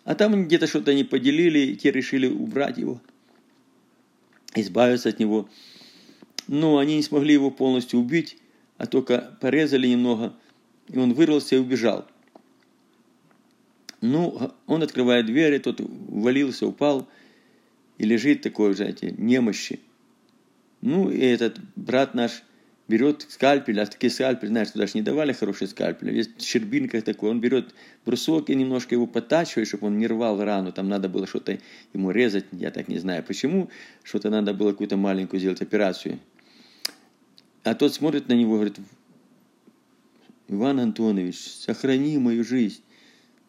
А 0.03 0.15
там 0.15 0.45
где-то 0.45 0.67
что-то 0.67 0.91
они 0.91 1.03
поделили, 1.03 1.59
и 1.59 1.75
те 1.75 1.91
решили 1.91 2.27
убрать 2.27 2.77
его, 2.77 3.01
избавиться 4.55 5.09
от 5.09 5.19
него 5.19 5.49
но 6.47 6.77
они 6.77 6.95
не 6.97 7.03
смогли 7.03 7.33
его 7.33 7.51
полностью 7.51 7.99
убить, 7.99 8.37
а 8.77 8.85
только 8.85 9.37
порезали 9.41 9.87
немного, 9.87 10.33
и 10.87 10.97
он 10.97 11.13
вырвался 11.13 11.55
и 11.55 11.59
убежал. 11.59 12.05
Ну, 14.01 14.51
он 14.67 14.83
открывает 14.83 15.25
дверь, 15.25 15.55
и 15.55 15.59
тот 15.59 15.79
валился, 15.79 16.67
упал, 16.67 17.07
и 17.97 18.05
лежит 18.05 18.41
такой, 18.41 18.73
знаете, 18.75 19.13
немощи. 19.17 19.79
Ну, 20.81 21.09
и 21.09 21.19
этот 21.19 21.59
брат 21.75 22.13
наш 22.13 22.43
берет 22.87 23.25
скальпель, 23.27 23.79
а 23.81 23.85
такие 23.85 24.09
скальпели, 24.09 24.49
знаешь, 24.49 24.71
туда 24.71 24.87
же 24.87 24.93
не 24.95 25.01
давали 25.01 25.33
хороший 25.33 25.67
скальпель, 25.67 26.15
есть 26.15 26.41
щербинка 26.41 27.01
такой, 27.01 27.31
он 27.31 27.41
берет 27.41 27.73
брусок 28.05 28.49
и 28.49 28.55
немножко 28.55 28.95
его 28.95 29.07
подтачивает, 29.07 29.67
чтобы 29.67 29.87
он 29.87 29.97
не 29.97 30.07
рвал 30.07 30.41
рану, 30.41 30.71
там 30.71 30.87
надо 30.87 31.09
было 31.09 31.27
что-то 31.27 31.59
ему 31.93 32.11
резать, 32.11 32.45
я 32.53 32.71
так 32.71 32.87
не 32.87 32.97
знаю 32.97 33.23
почему, 33.23 33.69
что-то 34.03 34.29
надо 34.29 34.53
было 34.53 34.71
какую-то 34.71 34.95
маленькую 34.95 35.39
сделать 35.39 35.61
операцию, 35.61 36.19
а 37.69 37.75
тот 37.75 37.93
смотрит 37.93 38.27
на 38.29 38.33
него 38.33 38.53
и 38.53 38.55
говорит, 38.55 38.79
Иван 40.47 40.79
Антонович, 40.79 41.37
сохрани 41.37 42.17
мою 42.17 42.43
жизнь. 42.43 42.81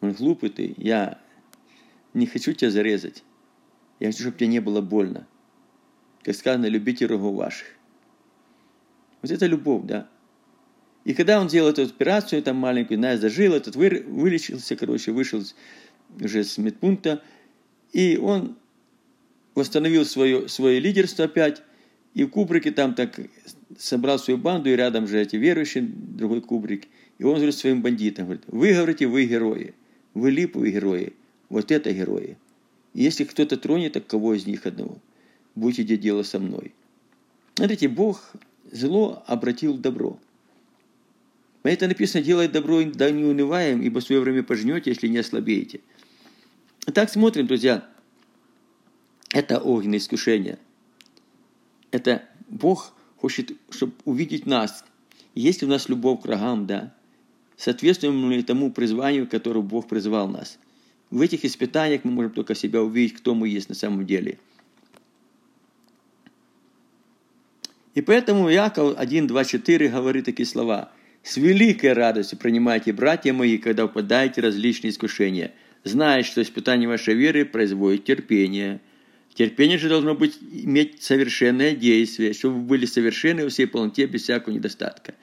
Он 0.01 0.13
глупый 0.13 0.49
ты, 0.49 0.73
я 0.77 1.19
не 2.13 2.25
хочу 2.25 2.53
тебя 2.53 2.71
зарезать. 2.71 3.23
Я 3.99 4.07
хочу, 4.07 4.23
чтобы 4.23 4.37
тебе 4.37 4.47
не 4.47 4.59
было 4.59 4.81
больно. 4.81 5.27
Как 6.23 6.35
сказано, 6.35 6.65
любите 6.65 7.07
врагов 7.07 7.35
ваших. 7.35 7.67
Вот 9.21 9.31
это 9.31 9.45
любовь, 9.45 9.85
да. 9.85 10.09
И 11.05 11.13
когда 11.13 11.39
он 11.39 11.49
сделал 11.49 11.69
эту 11.69 11.83
операцию, 11.83 12.43
там 12.43 12.57
маленькую, 12.57 12.97
знаешь, 12.97 13.19
зажил, 13.19 13.53
этот 13.53 13.75
вы, 13.75 14.03
вылечился, 14.05 14.75
короче, 14.75 15.11
вышел 15.11 15.43
уже 16.19 16.43
с 16.43 16.57
медпункта, 16.57 17.23
и 17.93 18.17
он 18.17 18.57
восстановил 19.55 20.05
свое, 20.05 20.47
свое 20.49 20.79
лидерство 20.79 21.25
опять, 21.25 21.63
и 22.13 22.23
в 22.23 22.29
кубрике 22.29 22.71
там 22.71 22.95
так 22.95 23.19
собрал 23.77 24.19
свою 24.19 24.37
банду, 24.37 24.69
и 24.69 24.75
рядом 24.75 25.07
же 25.07 25.21
эти 25.21 25.35
верующие, 25.35 25.83
другой 25.83 26.41
кубрик. 26.41 26.85
И 27.17 27.23
он 27.23 27.35
говорит 27.35 27.55
своим 27.55 27.81
бандитам, 27.81 28.25
говорит, 28.25 28.43
вы 28.47 28.73
говорите, 28.73 29.07
вы 29.07 29.25
герои, 29.25 29.73
вы 30.13 30.31
липовые 30.31 30.73
герои, 30.73 31.13
вот 31.49 31.71
это 31.71 31.91
герои. 31.91 32.37
И 32.93 33.03
если 33.03 33.23
кто-то 33.23 33.57
тронет 33.57 33.93
так 33.93 34.07
кого 34.07 34.33
из 34.33 34.47
них 34.47 34.65
одного, 34.65 34.97
будете 35.55 35.97
дело 35.97 36.23
со 36.23 36.39
мной. 36.39 36.73
Смотрите, 37.55 37.87
Бог 37.87 38.31
зло 38.71 39.23
обратил 39.27 39.73
в 39.73 39.81
добро. 39.81 40.19
Это 41.63 41.87
написано, 41.87 42.23
делай 42.23 42.47
добро, 42.47 42.81
да 42.83 43.11
не 43.11 43.25
унываем, 43.25 43.81
ибо 43.81 43.99
в 43.99 44.03
свое 44.03 44.21
время 44.21 44.43
пожнете, 44.43 44.91
если 44.91 45.07
не 45.07 45.17
ослабеете. 45.17 45.81
Так 46.93 47.09
смотрим, 47.09 47.47
друзья. 47.47 47.87
Это 49.31 49.59
огненное 49.59 49.99
искушение. 49.99 50.57
Это 51.91 52.23
Бог 52.47 52.93
хочет, 53.17 53.51
чтобы 53.69 53.93
увидеть 54.05 54.45
нас. 54.45 54.83
Есть 55.35 55.61
ли 55.61 55.67
у 55.67 55.69
нас 55.69 55.89
любовь 55.89 56.21
к 56.21 56.25
врагам, 56.25 56.65
да? 56.65 56.93
Соответствуем 57.57 58.31
ли 58.31 58.43
тому 58.43 58.71
призванию, 58.71 59.27
которое 59.27 59.61
Бог 59.61 59.87
призвал 59.87 60.27
нас? 60.27 60.57
В 61.11 61.21
этих 61.21 61.43
испытаниях 61.43 62.03
мы 62.03 62.11
можем 62.11 62.31
только 62.31 62.55
себя 62.55 62.81
увидеть, 62.81 63.17
кто 63.17 63.33
мы 63.33 63.49
есть 63.49 63.69
на 63.69 63.75
самом 63.75 64.05
деле. 64.05 64.37
И 67.95 68.01
поэтому 68.01 68.49
Яков 68.49 68.97
1, 68.97 69.27
2, 69.27 69.43
4 69.43 69.89
говорит 69.89 70.25
такие 70.25 70.45
слова. 70.45 70.91
«С 71.23 71.35
великой 71.37 71.93
радостью 71.93 72.37
принимайте, 72.37 72.93
братья 72.93 73.33
мои, 73.33 73.57
когда 73.57 73.85
упадаете 73.85 74.39
различные 74.41 74.91
искушения, 74.91 75.53
зная, 75.83 76.23
что 76.23 76.41
испытание 76.41 76.87
вашей 76.87 77.15
веры 77.15 77.43
производит 77.43 78.05
терпение. 78.05 78.79
Терпение 79.39 79.77
же 79.77 79.87
должно 79.87 80.15
быть, 80.15 80.37
иметь 80.51 81.01
совершенное 81.01 81.73
действие, 81.73 82.33
чтобы 82.33 82.55
вы 82.55 82.63
были 82.63 82.85
совершенны 82.85 83.45
во 83.45 83.49
всей 83.49 83.67
полноте, 83.67 84.05
без 84.05 84.23
всякого 84.23 84.53
недостатка. 84.53 85.15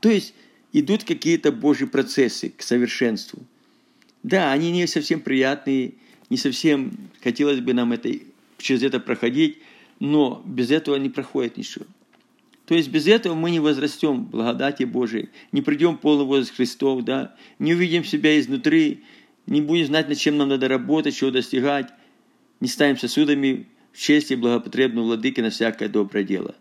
То 0.00 0.08
есть 0.08 0.32
идут 0.72 1.04
какие-то 1.04 1.52
Божьи 1.52 1.84
процессы 1.84 2.54
к 2.56 2.62
совершенству. 2.62 3.42
Да, 4.22 4.50
они 4.50 4.70
не 4.70 4.86
совсем 4.86 5.20
приятные, 5.20 5.92
не 6.30 6.38
совсем 6.38 7.10
хотелось 7.22 7.60
бы 7.60 7.74
нам 7.74 7.92
это, 7.92 8.10
через 8.56 8.82
это 8.82 8.98
проходить, 8.98 9.58
но 9.98 10.42
без 10.46 10.70
этого 10.70 10.96
не 10.96 11.10
проходит 11.10 11.58
ничего. 11.58 11.84
То 12.64 12.74
есть 12.74 12.88
без 12.88 13.06
этого 13.08 13.34
мы 13.34 13.50
не 13.50 13.60
возрастем 13.60 14.24
в 14.24 14.30
благодати 14.30 14.84
Божией, 14.84 15.28
не 15.52 15.60
придем 15.60 15.98
в 15.98 16.00
полный 16.00 16.24
возраст 16.24 16.56
Христов, 16.56 17.04
да, 17.04 17.36
не 17.58 17.74
увидим 17.74 18.06
себя 18.06 18.40
изнутри, 18.40 19.04
не 19.46 19.60
будем 19.60 19.84
знать, 19.84 20.08
над 20.08 20.16
чем 20.16 20.38
нам 20.38 20.48
надо 20.48 20.66
работать, 20.66 21.14
чего 21.14 21.30
достигать, 21.30 21.92
не 22.60 22.68
станем 22.68 22.98
сосудами 22.98 23.66
в 23.92 23.98
честь 23.98 24.30
и 24.30 24.36
благопотребную 24.36 25.04
владыки 25.04 25.40
на 25.40 25.50
всякое 25.50 25.88
доброе 25.88 26.24
дело. 26.24 26.54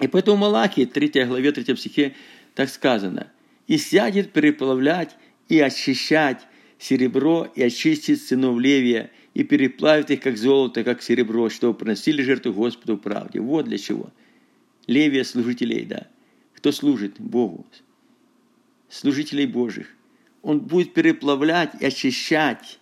И 0.00 0.08
поэтому 0.08 0.36
Малахии, 0.36 0.84
3 0.84 1.24
главе, 1.24 1.52
3 1.52 1.76
стихе, 1.76 2.14
так 2.54 2.68
сказано. 2.68 3.32
«И 3.66 3.78
сядет 3.78 4.32
переплавлять 4.32 5.16
и 5.48 5.58
очищать 5.58 6.46
серебро 6.78 7.50
и 7.54 7.62
очистит 7.62 8.20
сынов 8.20 8.58
Левия, 8.58 9.10
и 9.34 9.44
переплавит 9.44 10.10
их, 10.10 10.20
как 10.20 10.38
золото, 10.38 10.82
как 10.82 11.02
серебро, 11.02 11.50
чтобы 11.50 11.78
приносили 11.78 12.22
жертву 12.22 12.54
Господу 12.54 12.96
правде. 12.96 13.38
Вот 13.38 13.66
для 13.66 13.76
чего. 13.76 14.10
Левия 14.86 15.24
служителей, 15.24 15.84
да. 15.84 16.06
Кто 16.54 16.72
служит 16.72 17.20
Богу? 17.20 17.66
Служителей 18.88 19.44
Божьих. 19.44 19.88
Он 20.40 20.60
будет 20.60 20.94
переплавлять 20.94 21.72
и 21.80 21.84
очищать, 21.84 22.78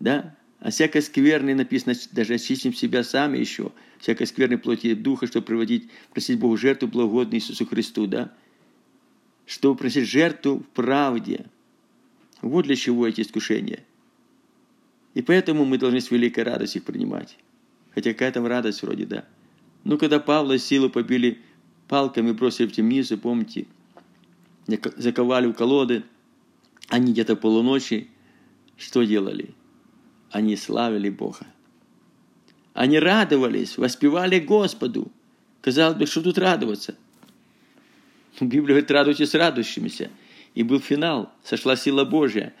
да, 0.00 0.36
а 0.60 0.70
всякой 0.70 1.02
скверной 1.02 1.54
написано, 1.54 1.94
даже 2.12 2.34
очистим 2.34 2.74
себя 2.74 3.04
сами 3.04 3.38
еще, 3.38 3.72
всякой 3.98 4.26
скверной 4.26 4.58
плоти 4.58 4.94
духа, 4.94 5.26
чтобы 5.26 5.46
проводить, 5.46 5.90
просить 6.12 6.38
Богу 6.38 6.56
жертву 6.56 6.88
благодную 6.88 7.40
Иисусу 7.40 7.66
Христу, 7.66 8.06
да? 8.06 8.32
Чтобы 9.46 9.76
просить 9.76 10.08
жертву 10.08 10.60
в 10.60 10.66
правде. 10.74 11.46
Вот 12.42 12.66
для 12.66 12.76
чего 12.76 13.06
эти 13.06 13.22
искушения. 13.22 13.84
И 15.14 15.22
поэтому 15.22 15.64
мы 15.64 15.78
должны 15.78 16.00
с 16.00 16.10
великой 16.10 16.44
радостью 16.44 16.82
их 16.82 16.86
принимать. 16.86 17.36
Хотя 17.94 18.12
какая 18.12 18.30
там 18.32 18.46
радость 18.46 18.82
вроде, 18.82 19.06
да. 19.06 19.24
Ну, 19.84 19.96
когда 19.96 20.20
Павла 20.20 20.58
силу 20.58 20.90
побили 20.90 21.40
палками, 21.88 22.32
бросили 22.32 22.66
в 22.66 22.72
темницу, 22.72 23.16
помните, 23.16 23.66
заковали 24.96 25.46
в 25.46 25.54
колоды, 25.54 26.04
они 26.88 27.12
где-то 27.12 27.36
полуночи 27.36 28.08
что 28.78 29.02
делали? 29.02 29.54
Они 30.30 30.56
славили 30.56 31.10
Бога. 31.10 31.46
Они 32.74 32.98
радовались, 32.98 33.76
воспевали 33.76 34.38
Господу. 34.38 35.10
Казалось 35.62 35.96
бы, 35.96 36.06
что 36.06 36.22
тут 36.22 36.38
радоваться? 36.38 36.94
Библия 38.40 38.68
говорит, 38.68 38.90
радуйтесь 38.90 39.34
радующимися. 39.34 40.10
И 40.54 40.62
был 40.62 40.80
финал, 40.80 41.32
сошла 41.42 41.76
сила 41.76 42.04
Божья. 42.04 42.54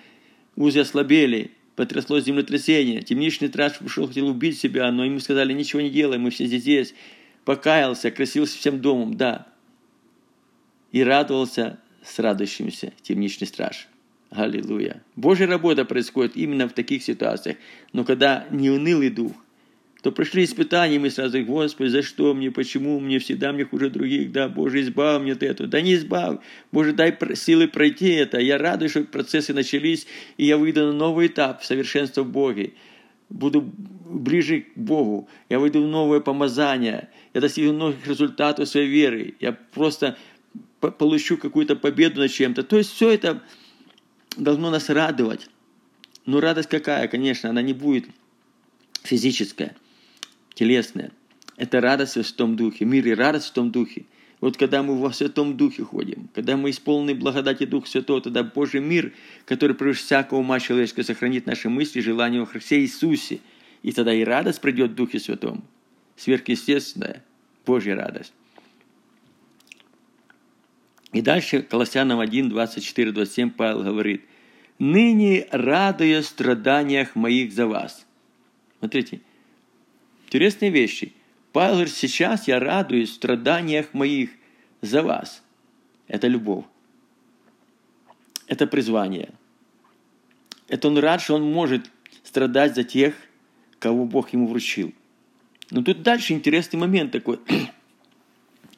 Узы 0.56 0.80
ослабели, 0.80 1.52
потрясло 1.76 2.18
землетрясение. 2.20 3.02
Темничный 3.02 3.48
страж 3.48 3.78
пришел, 3.78 4.08
хотел 4.08 4.28
убить 4.28 4.58
себя, 4.58 4.90
но 4.90 5.04
ему 5.04 5.20
сказали, 5.20 5.52
ничего 5.52 5.80
не 5.80 5.90
делай, 5.90 6.18
мы 6.18 6.30
все 6.30 6.46
здесь. 6.46 6.94
Покаялся, 7.44 8.10
красился 8.10 8.58
всем 8.58 8.80
домом, 8.80 9.16
да. 9.16 9.46
И 10.90 11.02
радовался 11.02 11.78
с 12.02 12.18
радующимся 12.18 12.92
темничный 13.02 13.46
страж. 13.46 13.88
Аллилуйя. 14.30 15.02
Божья 15.16 15.46
работа 15.46 15.84
происходит 15.84 16.36
именно 16.36 16.68
в 16.68 16.72
таких 16.72 17.02
ситуациях. 17.02 17.56
Но 17.92 18.04
когда 18.04 18.46
не 18.50 18.70
унылый 18.70 19.10
дух, 19.10 19.32
то 20.02 20.12
пришли 20.12 20.44
испытания, 20.44 20.98
мы 20.98 21.10
сразу, 21.10 21.42
Господи, 21.42 21.88
за 21.88 22.02
что 22.02 22.32
мне, 22.34 22.50
почему 22.50 23.00
мне, 23.00 23.18
всегда 23.18 23.52
мне 23.52 23.64
хуже 23.64 23.90
других, 23.90 24.30
да, 24.30 24.48
Боже, 24.48 24.82
избавь 24.82 25.22
мне 25.22 25.32
от 25.32 25.42
этого. 25.42 25.68
Да 25.68 25.80
не 25.80 25.94
избавь, 25.94 26.38
Боже, 26.70 26.92
дай 26.92 27.16
силы 27.34 27.66
пройти 27.66 28.10
это. 28.10 28.38
Я 28.38 28.58
радуюсь, 28.58 28.92
что 28.92 29.02
процессы 29.04 29.52
начались, 29.52 30.06
и 30.36 30.44
я 30.44 30.56
выйду 30.56 30.86
на 30.86 30.92
новый 30.92 31.26
этап 31.26 31.64
совершенства 31.64 32.22
в 32.22 32.30
Боге. 32.30 32.74
Буду 33.28 33.60
ближе 33.60 34.60
к 34.60 34.76
Богу, 34.76 35.28
я 35.48 35.58
выйду 35.58 35.82
в 35.82 35.86
новое 35.86 36.20
помазание, 36.20 37.08
я 37.34 37.40
достигну 37.40 37.74
многих 37.74 38.06
результатов 38.06 38.68
своей 38.68 38.88
веры, 38.88 39.34
я 39.40 39.52
просто 39.52 40.16
получу 40.80 41.36
какую-то 41.36 41.76
победу 41.76 42.20
над 42.20 42.30
чем-то. 42.30 42.62
То 42.62 42.78
есть 42.78 42.92
все 42.92 43.10
это 43.10 43.42
должно 44.38 44.70
нас 44.70 44.88
радовать. 44.88 45.48
Но 46.26 46.40
радость 46.40 46.68
какая, 46.68 47.08
конечно, 47.08 47.50
она 47.50 47.62
не 47.62 47.72
будет 47.72 48.06
физическая, 49.02 49.76
телесная. 50.54 51.10
Это 51.56 51.80
радость 51.80 52.16
в 52.16 52.22
Святом 52.22 52.56
Духе, 52.56 52.84
мир 52.84 53.06
и 53.06 53.14
радость 53.14 53.48
в 53.48 53.52
том 53.52 53.70
Духе. 53.70 54.04
Вот 54.40 54.56
когда 54.56 54.82
мы 54.82 54.96
во 54.96 55.12
Святом 55.12 55.56
Духе 55.56 55.82
ходим, 55.82 56.28
когда 56.34 56.56
мы 56.56 56.70
исполнены 56.70 57.14
благодати 57.14 57.66
Духа 57.66 57.88
Святого, 57.88 58.20
тогда 58.20 58.44
Божий 58.44 58.80
мир, 58.80 59.12
который 59.44 59.74
превыше 59.74 60.04
всякого 60.04 60.38
ума 60.38 60.60
человеческого, 60.60 61.02
сохранит 61.02 61.46
наши 61.46 61.68
мысли, 61.68 62.00
желания 62.00 62.40
во 62.40 62.46
Христе 62.46 62.80
Иисусе. 62.80 63.40
И 63.82 63.92
тогда 63.92 64.14
и 64.14 64.22
радость 64.22 64.60
придет 64.60 64.92
в 64.92 64.94
Духе 64.94 65.18
Святом. 65.18 65.64
Сверхъестественная 66.16 67.24
Божья 67.66 67.96
радость. 67.96 68.32
И 71.12 71.22
дальше 71.22 71.62
Колоссянам 71.62 72.20
1, 72.20 72.50
24, 72.50 73.12
27 73.12 73.50
Павел 73.50 73.82
говорит, 73.82 74.24
«Ныне 74.78 75.46
радуя 75.50 76.22
страданиях 76.22 77.14
моих 77.14 77.52
за 77.52 77.66
вас». 77.66 78.06
Смотрите, 78.78 79.20
интересные 80.26 80.70
вещи. 80.70 81.12
Павел 81.52 81.74
говорит, 81.74 81.94
сейчас 81.94 82.46
я 82.46 82.60
радуюсь 82.60 83.12
страданиях 83.12 83.94
моих 83.94 84.30
за 84.82 85.02
вас. 85.02 85.42
Это 86.06 86.28
любовь. 86.28 86.64
Это 88.46 88.66
призвание. 88.66 89.30
Это 90.68 90.88
он 90.88 90.98
рад, 90.98 91.22
что 91.22 91.34
он 91.34 91.50
может 91.50 91.90
страдать 92.22 92.74
за 92.74 92.84
тех, 92.84 93.14
кого 93.78 94.04
Бог 94.04 94.32
ему 94.32 94.46
вручил. 94.46 94.92
Но 95.70 95.82
тут 95.82 96.02
дальше 96.02 96.34
интересный 96.34 96.78
момент 96.78 97.12
такой– 97.12 97.40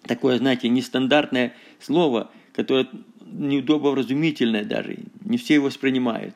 такое, 0.03 0.39
знаете, 0.39 0.69
нестандартное 0.69 1.55
слово, 1.81 2.31
которое 2.53 2.89
неудобно 3.31 3.95
разумительное 3.95 4.65
даже, 4.65 4.99
не 5.25 5.39
все 5.39 5.55
его 5.55 5.67
воспринимают. 5.67 6.35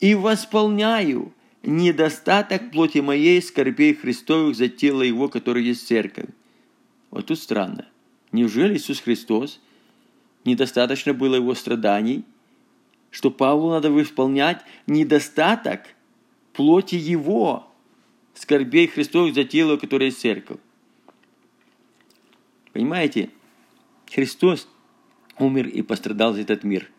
«И 0.00 0.14
восполняю 0.14 1.32
недостаток 1.62 2.70
плоти 2.70 2.98
моей 2.98 3.40
скорбей 3.40 3.94
Христовых 3.94 4.56
за 4.56 4.68
тело 4.68 5.02
Его, 5.02 5.28
которое 5.28 5.64
есть 5.64 5.86
церковь». 5.86 6.28
Вот 7.10 7.26
тут 7.26 7.38
странно. 7.38 7.86
Неужели 8.32 8.76
Иисус 8.76 9.00
Христос 9.00 9.60
недостаточно 10.44 11.14
было 11.14 11.36
Его 11.36 11.54
страданий, 11.54 12.24
что 13.10 13.30
Павлу 13.30 13.70
надо 13.70 13.92
восполнять 13.92 14.60
недостаток 14.88 15.82
плоти 16.52 16.96
Его, 16.96 17.70
скорбей 18.34 18.88
Христовых 18.88 19.34
за 19.34 19.44
тело, 19.44 19.76
которое 19.76 20.06
есть 20.06 20.20
церковь? 20.20 20.58
Понимаете? 22.74 23.30
Христос 24.12 24.68
умер 25.38 25.68
и 25.68 25.80
пострадал 25.80 26.34
за 26.34 26.42
этот 26.42 26.64
мир. 26.64 26.90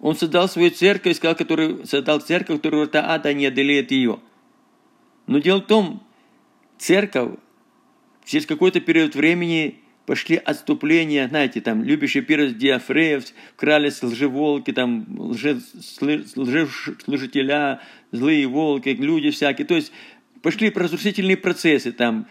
Он 0.00 0.16
создал 0.16 0.48
свою 0.48 0.70
церковь, 0.70 1.16
сказал, 1.16 1.36
который 1.36 1.86
создал 1.86 2.20
церковь, 2.20 2.56
которая 2.56 2.82
врата 2.82 3.14
ада 3.14 3.32
не 3.32 3.46
одолеет 3.46 3.90
ее. 3.90 4.18
Но 5.26 5.38
дело 5.38 5.58
в 5.58 5.66
том, 5.66 6.02
церковь 6.78 7.38
через 8.24 8.44
какой-то 8.44 8.80
период 8.80 9.14
времени 9.14 9.76
пошли 10.04 10.36
отступления, 10.36 11.28
знаете, 11.28 11.60
там, 11.60 11.82
любящий 11.82 12.20
первый 12.20 12.52
Диафреев, 12.52 13.24
крались 13.56 14.02
лжеволки, 14.02 14.72
там, 14.72 15.06
лже, 15.18 15.60
лжеслужителя, 16.36 17.80
злые 18.10 18.46
волки, 18.46 18.90
люди 18.90 19.30
всякие. 19.30 19.66
То 19.66 19.76
есть 19.76 19.92
пошли 20.42 20.70
разрушительные 20.70 21.36
процессы, 21.36 21.92
там, 21.92 22.26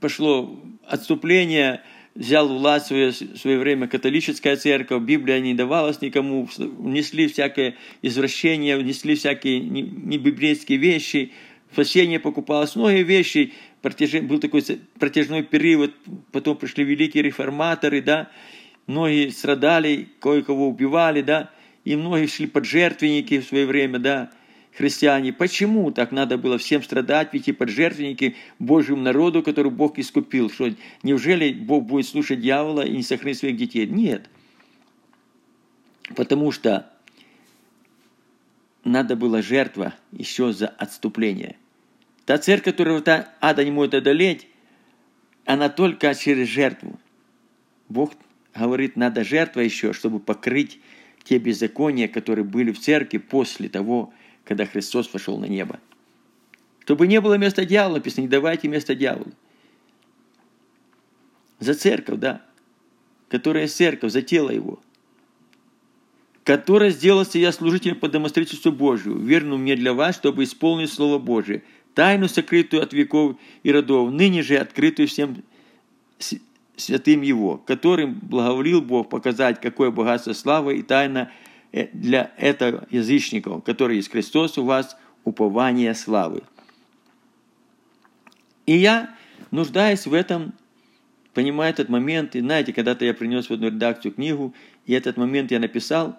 пошло 0.00 0.58
отступление, 0.86 1.82
взял 2.14 2.48
власть 2.48 2.86
в 2.86 2.88
свое, 2.88 3.10
в 3.10 3.36
свое 3.36 3.58
время 3.58 3.88
католическая 3.88 4.56
церковь, 4.56 5.02
Библия 5.02 5.40
не 5.40 5.54
давалась 5.54 6.00
никому, 6.00 6.48
внесли 6.56 7.26
всякое 7.28 7.76
извращение, 8.02 8.76
внесли 8.76 9.14
всякие 9.16 9.60
небиблейские 9.60 10.78
вещи, 10.78 11.32
спасение 11.72 12.20
покупалось, 12.20 12.76
многие 12.76 13.02
вещи, 13.02 13.52
был 13.82 14.38
такой 14.38 14.62
протяжной 14.98 15.42
период, 15.42 15.94
потом 16.32 16.56
пришли 16.56 16.84
великие 16.84 17.22
реформаторы, 17.22 18.00
да, 18.00 18.30
многие 18.86 19.30
страдали, 19.30 20.08
кое-кого 20.20 20.68
убивали, 20.68 21.20
да, 21.20 21.50
и 21.84 21.96
многие 21.96 22.26
шли 22.26 22.46
под 22.46 22.64
жертвенники 22.64 23.40
в 23.40 23.44
свое 23.44 23.66
время, 23.66 23.98
да, 23.98 24.30
христиане, 24.76 25.32
почему 25.32 25.90
так 25.92 26.12
надо 26.12 26.36
было 26.36 26.58
всем 26.58 26.82
страдать, 26.82 27.30
ведь 27.32 27.48
и 27.48 27.52
поджертвенники 27.52 28.36
Божьему 28.58 29.02
народу, 29.02 29.42
который 29.42 29.70
Бог 29.70 29.98
искупил? 29.98 30.50
Что, 30.50 30.74
неужели 31.02 31.52
Бог 31.52 31.84
будет 31.84 32.06
слушать 32.06 32.40
дьявола 32.40 32.82
и 32.82 32.96
не 32.96 33.02
сохранить 33.02 33.38
своих 33.38 33.56
детей? 33.56 33.86
Нет. 33.86 34.28
Потому 36.16 36.50
что 36.52 36.90
надо 38.84 39.16
была 39.16 39.42
жертва 39.42 39.94
еще 40.12 40.52
за 40.52 40.68
отступление. 40.68 41.56
Та 42.26 42.38
церковь, 42.38 42.72
которую 42.72 43.02
ада 43.40 43.64
не 43.64 43.70
может 43.70 43.94
одолеть, 43.94 44.48
она 45.44 45.68
только 45.68 46.14
через 46.14 46.48
жертву. 46.48 46.98
Бог 47.88 48.14
говорит, 48.54 48.96
надо 48.96 49.24
жертва 49.24 49.60
еще, 49.60 49.92
чтобы 49.92 50.20
покрыть 50.20 50.80
те 51.22 51.38
беззакония, 51.38 52.08
которые 52.08 52.44
были 52.44 52.70
в 52.72 52.78
церкви 52.78 53.18
после 53.18 53.68
того, 53.68 54.12
когда 54.44 54.66
Христос 54.66 55.12
вошел 55.12 55.38
на 55.38 55.46
небо. 55.46 55.80
Чтобы 56.80 57.06
не 57.06 57.20
было 57.20 57.34
места 57.34 57.64
дьявола, 57.64 57.96
написано, 57.96 58.22
не 58.22 58.28
давайте 58.28 58.68
место 58.68 58.94
дьяволу. 58.94 59.32
За 61.60 61.74
церковь, 61.74 62.18
да, 62.18 62.42
которая 63.28 63.68
церковь, 63.68 64.12
за 64.12 64.22
тело 64.22 64.50
его, 64.50 64.80
которая 66.44 66.90
сделала 66.90 67.24
себя 67.24 67.52
служителем 67.52 67.98
по 67.98 68.08
домостроительству 68.08 68.70
Божию, 68.70 69.18
верну 69.18 69.56
мне 69.56 69.76
для 69.76 69.94
вас, 69.94 70.16
чтобы 70.16 70.44
исполнить 70.44 70.92
Слово 70.92 71.18
Божие, 71.18 71.62
тайну, 71.94 72.28
сокрытую 72.28 72.82
от 72.82 72.92
веков 72.92 73.36
и 73.62 73.72
родов, 73.72 74.12
ныне 74.12 74.42
же 74.42 74.56
открытую 74.56 75.08
всем 75.08 75.42
святым 76.76 77.22
Его, 77.22 77.56
которым 77.56 78.14
благоволил 78.14 78.82
Бог 78.82 79.08
показать, 79.08 79.60
какое 79.60 79.90
богатство 79.90 80.34
славы 80.34 80.76
и 80.78 80.82
тайна 80.82 81.32
для 81.92 82.32
этого 82.36 82.86
язычников, 82.90 83.64
который 83.64 83.96
есть 83.96 84.10
Христос 84.10 84.58
у 84.58 84.64
вас, 84.64 84.96
упование 85.24 85.94
славы. 85.94 86.42
И 88.66 88.76
я, 88.76 89.14
нуждаясь 89.50 90.06
в 90.06 90.14
этом, 90.14 90.52
понимаю 91.32 91.70
этот 91.70 91.88
момент, 91.88 92.36
и 92.36 92.40
знаете, 92.40 92.72
когда-то 92.72 93.04
я 93.04 93.14
принес 93.14 93.48
в 93.48 93.52
одну 93.52 93.66
редакцию 93.66 94.12
книгу, 94.12 94.54
и 94.86 94.92
этот 94.92 95.16
момент 95.16 95.50
я 95.50 95.58
написал, 95.58 96.18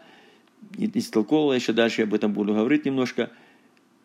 и 0.77 0.89
истолковал 0.97 1.53
еще 1.53 1.73
дальше, 1.73 2.03
об 2.03 2.13
этом 2.13 2.33
буду 2.33 2.53
говорить 2.53 2.85
немножко– 2.85 3.29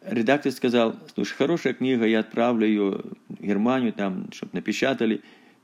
редактор 0.03 0.53
сказал, 0.53 0.97
слушай, 1.15 1.35
хорошая 1.35 1.75
книга, 1.75 2.07
я 2.07 2.21
отправлю 2.21 2.67
ее 2.67 3.01
в 3.29 3.43
Германию, 3.43 3.93
там, 3.93 4.31
чтобы 4.33 4.51
напечатали. 4.55 5.21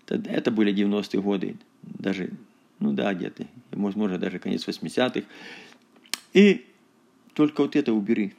Это 0.09 0.51
были 0.51 0.73
90-е 0.73 1.21
годы, 1.21 1.57
даже, 1.83 2.31
ну 2.79 2.93
да, 2.93 3.13
где-то, 3.13 3.47
возможно, 3.73 4.19
даже 4.19 4.39
конец 4.39 4.67
80-х. 4.67 5.23
И 6.37 6.67
только 7.33 7.63
вот 7.63 7.77
это 7.77 7.95
убери. 7.95 8.35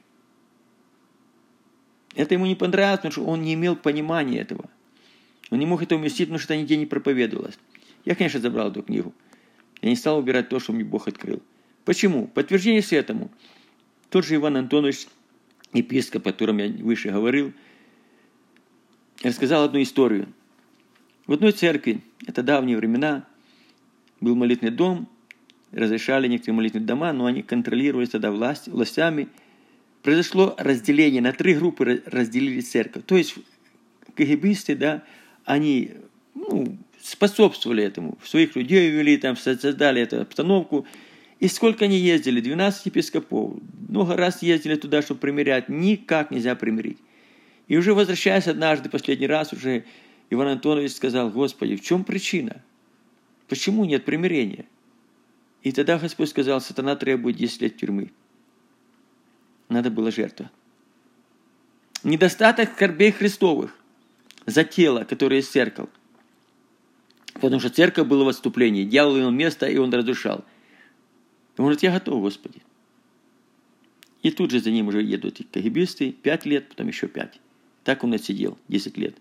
Это 2.14 2.34
ему 2.34 2.46
не 2.46 2.54
понравилось, 2.54 2.98
потому 2.98 3.12
что 3.12 3.24
он 3.24 3.42
не 3.42 3.54
имел 3.54 3.74
понимания 3.74 4.38
этого. 4.38 4.70
Он 5.50 5.58
не 5.58 5.66
мог 5.66 5.82
это 5.82 5.96
уместить, 5.96 6.28
потому 6.28 6.38
что 6.38 6.54
это 6.54 6.62
нигде 6.62 6.76
не 6.76 6.86
проповедовалось. 6.86 7.58
Я, 8.04 8.14
конечно, 8.14 8.38
забрал 8.38 8.70
эту 8.70 8.84
книгу. 8.84 9.12
Я 9.82 9.88
не 9.88 9.96
стал 9.96 10.16
убирать 10.18 10.48
то, 10.48 10.60
что 10.60 10.72
мне 10.72 10.84
Бог 10.84 11.08
открыл. 11.08 11.42
Почему? 11.84 12.28
Подтверждение 12.28 12.82
с 12.82 12.92
этому. 12.92 13.32
Тот 14.10 14.24
же 14.24 14.36
Иван 14.36 14.58
Антонович 14.58 15.08
епископ, 15.72 16.24
о 16.28 16.30
котором 16.30 16.58
я 16.58 16.68
выше 16.68 17.10
говорил, 17.10 17.52
рассказал 19.24 19.64
одну 19.64 19.82
историю. 19.82 20.32
В 21.26 21.32
одной 21.32 21.50
церкви, 21.50 22.00
это 22.28 22.44
давние 22.44 22.76
времена, 22.76 23.26
был 24.20 24.36
молитвенный 24.36 24.70
дом, 24.70 25.08
разрешали 25.72 26.28
некоторые 26.28 26.56
молитвенные 26.56 26.86
дома, 26.86 27.12
но 27.12 27.26
они 27.26 27.42
контролировались 27.42 28.10
тогда 28.10 28.30
власть, 28.30 28.68
властями. 28.68 29.28
Произошло 30.02 30.54
разделение, 30.58 31.20
на 31.20 31.32
три 31.32 31.54
группы 31.54 32.02
разделили 32.06 32.60
церковь. 32.60 33.04
То 33.04 33.16
есть 33.16 33.34
КГБисты, 34.14 34.76
да, 34.76 35.02
они 35.44 35.92
ну, 36.34 36.78
способствовали 37.00 37.84
этому, 37.84 38.18
своих 38.24 38.56
людей 38.56 38.90
ввели, 38.90 39.16
там, 39.16 39.36
создали 39.36 40.02
эту 40.02 40.20
обстановку– 40.20 40.86
и 41.40 41.46
сколько 41.46 41.84
они 41.84 41.96
ездили, 41.96 42.40
12 42.40 42.86
епископов, 42.86 43.52
много 43.88 44.16
раз 44.16 44.42
ездили 44.42 44.74
туда, 44.74 45.02
чтобы 45.02 45.20
примирять, 45.20 45.68
никак 45.68 46.30
нельзя 46.30 46.56
примирить. 46.56 46.98
И 47.68 47.76
уже 47.76 47.94
возвращаясь 47.94 48.48
однажды, 48.48 48.88
последний 48.88 49.28
раз, 49.28 49.52
уже 49.52 49.84
Иван 50.30 50.48
Антонович 50.48 50.92
сказал, 50.92 51.30
Господи, 51.30 51.76
в 51.76 51.80
чем 51.80 52.02
причина? 52.02 52.62
Почему 53.46 53.84
нет 53.84 54.04
примирения? 54.04 54.64
И 55.62 55.72
тогда 55.72 55.98
Господь 55.98 56.28
сказал, 56.28 56.60
сатана 56.60 56.96
требует 56.96 57.36
10 57.36 57.62
лет 57.62 57.76
тюрьмы. 57.76 58.12
Надо 59.68 59.90
было 59.90 60.10
жертва. 60.10 60.50
Недостаток 62.04 62.72
скорбей 62.72 63.10
Христовых 63.10 63.76
за 64.46 64.64
тело, 64.64 65.04
которое 65.04 65.36
есть 65.36 65.50
церковь. 65.50 65.88
Потому 67.34 67.60
что 67.60 67.70
церковь 67.70 68.06
была 68.06 68.24
в 68.24 68.28
отступлении. 68.28 68.84
Дьявол 68.84 69.18
имел 69.18 69.30
место, 69.30 69.66
и 69.66 69.76
он 69.78 69.92
разрушал– 69.92 70.44
он 71.58 71.64
говорит, 71.64 71.82
я 71.82 71.92
готов, 71.92 72.20
Господи. 72.20 72.62
И 74.22 74.30
тут 74.30 74.50
же 74.50 74.60
за 74.60 74.70
ним 74.70 74.88
уже 74.88 75.02
едут 75.02 75.40
и 75.40 75.44
кагибисты, 75.44 76.12
пять 76.12 76.46
лет, 76.46 76.68
потом 76.68 76.88
еще 76.88 77.08
пять. 77.08 77.40
Так 77.84 78.04
он 78.04 78.12
отсидел, 78.12 78.58
десять 78.68 78.96
лет. 78.96 79.16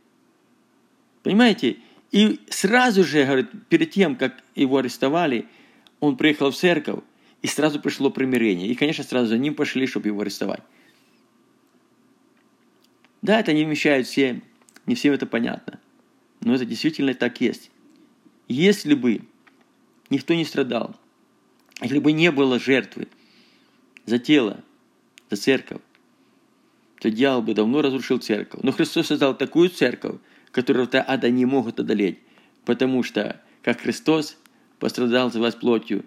Понимаете? 1.23 1.77
И 2.11 2.39
сразу 2.49 3.03
же, 3.03 3.25
говорит, 3.25 3.49
перед 3.69 3.91
тем, 3.91 4.15
как 4.15 4.43
его 4.55 4.77
арестовали, 4.77 5.47
он 5.99 6.17
приехал 6.17 6.51
в 6.51 6.55
церковь, 6.55 7.03
и 7.41 7.47
сразу 7.47 7.79
пришло 7.79 8.09
примирение. 8.09 8.67
И, 8.67 8.75
конечно, 8.75 9.03
сразу 9.03 9.27
за 9.27 9.37
ним 9.37 9.55
пошли, 9.55 9.87
чтобы 9.87 10.07
его 10.07 10.21
арестовать. 10.21 10.61
Да, 13.21 13.39
это 13.39 13.53
не 13.53 13.65
вмещают 13.65 14.07
все, 14.07 14.41
не 14.85 14.95
всем 14.95 15.13
это 15.13 15.25
понятно. 15.25 15.79
Но 16.41 16.55
это 16.55 16.65
действительно 16.65 17.13
так 17.13 17.41
есть. 17.41 17.71
Если 18.47 18.93
бы 18.93 19.21
никто 20.09 20.33
не 20.33 20.45
страдал, 20.45 20.95
если 21.81 21.99
бы 21.99 22.11
не 22.11 22.31
было 22.31 22.59
жертвы 22.59 23.07
за 24.05 24.19
тело, 24.19 24.63
за 25.29 25.37
церковь, 25.37 25.81
то 26.99 27.11
дьявол 27.11 27.41
бы 27.41 27.53
давно 27.53 27.81
разрушил 27.81 28.17
церковь. 28.17 28.61
Но 28.63 28.71
Христос 28.71 29.07
создал 29.07 29.37
такую 29.37 29.69
церковь, 29.69 30.19
которую 30.51 30.89
ада 30.91 31.29
не 31.29 31.45
могут 31.45 31.79
одолеть, 31.79 32.19
потому 32.65 33.03
что, 33.03 33.41
как 33.61 33.81
Христос 33.81 34.37
пострадал 34.79 35.31
за 35.31 35.39
вас 35.39 35.55
плотью, 35.55 36.05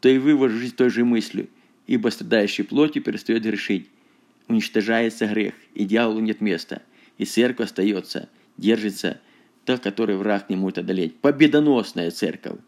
то 0.00 0.08
и 0.08 0.18
вы 0.18 0.36
вооружитесь 0.36 0.74
той 0.74 0.90
же 0.90 1.04
мыслью, 1.04 1.48
ибо 1.86 2.08
страдающий 2.08 2.62
плотью 2.62 3.02
перестает 3.02 3.42
грешить. 3.42 3.88
Уничтожается 4.48 5.26
грех, 5.26 5.54
и 5.74 5.84
дьяволу 5.84 6.20
нет 6.20 6.40
места, 6.40 6.82
и 7.16 7.24
церковь 7.24 7.66
остается, 7.66 8.28
держится 8.58 9.20
та, 9.64 9.78
которой 9.78 10.16
враг 10.16 10.50
не 10.50 10.56
может 10.56 10.78
одолеть. 10.78 11.16
Победоносная 11.16 12.10
церковь. 12.10 12.58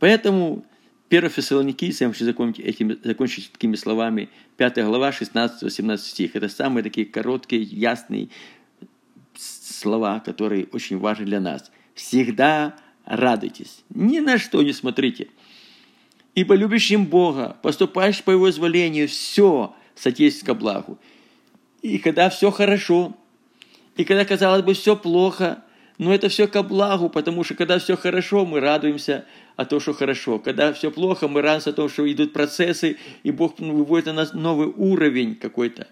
Поэтому 0.00 0.64
1 1.08 1.28
Фессалоникийцам, 1.28 2.12
хочу 2.12 2.24
закончить, 2.24 2.64
этими, 2.64 2.98
закончить 3.04 3.52
такими 3.52 3.76
словами, 3.76 4.30
5 4.56 4.78
глава, 4.78 5.10
16-18 5.10 5.98
стих. 5.98 6.34
Это 6.34 6.48
самые 6.48 6.82
такие 6.82 7.06
короткие, 7.06 7.62
ясные 7.62 8.30
слова, 9.36 10.20
которые 10.20 10.66
очень 10.72 10.98
важны 10.98 11.26
для 11.26 11.40
нас. 11.40 11.70
«Всегда 11.94 12.74
радуйтесь, 13.04 13.84
ни 13.90 14.20
на 14.20 14.38
что 14.38 14.62
не 14.62 14.72
смотрите, 14.72 15.28
ибо 16.34 16.54
любящим 16.54 17.06
Бога, 17.06 17.56
поступаешь 17.62 18.22
по 18.22 18.30
Его 18.30 18.50
изволению, 18.50 19.08
все 19.08 19.74
содействует 19.94 20.46
ко 20.46 20.54
благу. 20.54 20.98
И 21.82 21.98
когда 21.98 22.30
все 22.30 22.50
хорошо, 22.50 23.16
и 23.96 24.04
когда, 24.04 24.24
казалось 24.24 24.62
бы, 24.62 24.74
все 24.74 24.96
плохо– 24.96 25.64
но 26.02 26.12
это 26.12 26.28
все 26.28 26.48
ко 26.48 26.64
благу, 26.64 27.08
потому 27.08 27.44
что 27.44 27.54
когда 27.54 27.78
все 27.78 27.96
хорошо, 27.96 28.44
мы 28.44 28.58
радуемся 28.58 29.24
о 29.54 29.64
том, 29.64 29.78
что 29.78 29.92
хорошо. 29.92 30.40
Когда 30.40 30.72
все 30.72 30.90
плохо, 30.90 31.28
мы 31.28 31.42
радуемся 31.42 31.70
о 31.70 31.74
том, 31.74 31.88
что 31.88 32.10
идут 32.10 32.32
процессы, 32.32 32.96
и 33.22 33.30
Бог 33.30 33.58
выводит 33.60 34.06
на 34.06 34.14
нас 34.14 34.32
новый 34.32 34.66
уровень 34.66 35.36
какой-то. 35.36 35.86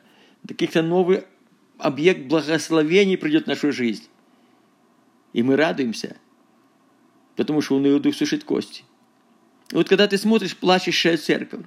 Каких-то 0.48 0.82
новый 0.82 1.24
объект 1.78 2.22
благословений 2.26 3.16
придет 3.16 3.44
в 3.44 3.46
нашу 3.46 3.70
жизнь. 3.72 4.08
И 5.32 5.44
мы 5.44 5.54
радуемся, 5.54 6.16
потому 7.36 7.60
что 7.60 7.76
унылый 7.76 8.00
дух 8.00 8.14
сушит 8.14 8.44
кости. 8.44 8.84
И 9.70 9.74
вот 9.74 9.88
когда 9.88 10.06
ты 10.08 10.18
смотришь 10.18 10.56
плачущая 10.56 11.16
церковь, 11.16 11.64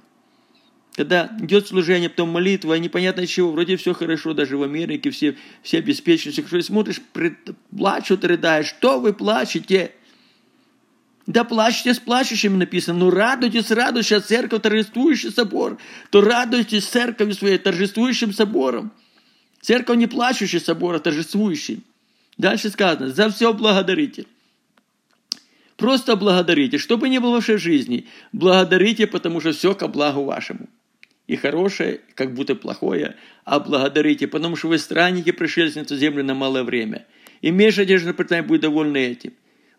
когда 0.94 1.30
идет 1.40 1.66
служение, 1.66 2.08
потом 2.08 2.30
молитва, 2.30 2.74
непонятно 2.74 3.26
чего, 3.26 3.50
вроде 3.50 3.76
все 3.76 3.94
хорошо, 3.94 4.32
даже 4.32 4.56
в 4.56 4.62
Америке 4.62 5.10
все, 5.10 5.36
все 5.62 5.78
обеспечены, 5.78 6.32
все 6.32 6.42
хорошо, 6.42 6.58
и 6.58 6.62
смотришь, 6.62 7.00
плачут, 7.76 8.24
рыдаешь, 8.24 8.66
что 8.66 9.00
вы 9.00 9.12
плачете? 9.12 9.92
Да 11.26 11.42
плачьте 11.42 11.94
с 11.94 11.98
плачущими 11.98 12.56
написано, 12.56 12.98
но 12.98 13.10
радуйтесь, 13.10 13.70
радуйся, 13.70 14.20
церковь, 14.20 14.62
торжествующий 14.62 15.30
собор, 15.30 15.78
то 16.10 16.20
радуйтесь 16.20 16.84
церковью 16.84 17.34
своей, 17.34 17.58
торжествующим 17.58 18.32
собором. 18.32 18.92
Церковь 19.62 19.96
не 19.96 20.06
плачущий 20.06 20.60
собор, 20.60 20.94
а 20.94 20.98
торжествующий. 21.00 21.82
Дальше 22.36 22.68
сказано, 22.68 23.08
за 23.08 23.30
все 23.30 23.54
благодарите. 23.54 24.26
Просто 25.76 26.16
благодарите, 26.16 26.78
что 26.78 26.96
бы 26.96 27.08
ни 27.08 27.18
было 27.18 27.30
в 27.30 27.34
вашей 27.34 27.56
жизни, 27.56 28.06
благодарите, 28.32 29.06
потому 29.06 29.40
что 29.40 29.52
все 29.52 29.74
ко 29.74 29.88
благу 29.88 30.24
вашему 30.24 30.68
и 31.26 31.36
хорошее, 31.36 32.00
как 32.14 32.34
будто 32.34 32.54
плохое, 32.54 33.16
а 33.44 33.58
благодарите, 33.58 34.28
потому 34.28 34.56
что 34.56 34.68
вы 34.68 34.78
странники, 34.78 35.32
пришельцы 35.32 35.78
на 35.78 35.82
эту 35.82 35.96
землю 35.96 36.22
на 36.22 36.34
малое 36.34 36.62
время. 36.62 37.06
Имеешь 37.42 37.78
одежду 37.78 38.08
на 38.08 38.14
питание, 38.14 38.46
будь 38.46 38.60
довольны 38.60 38.98
этим. 38.98 39.32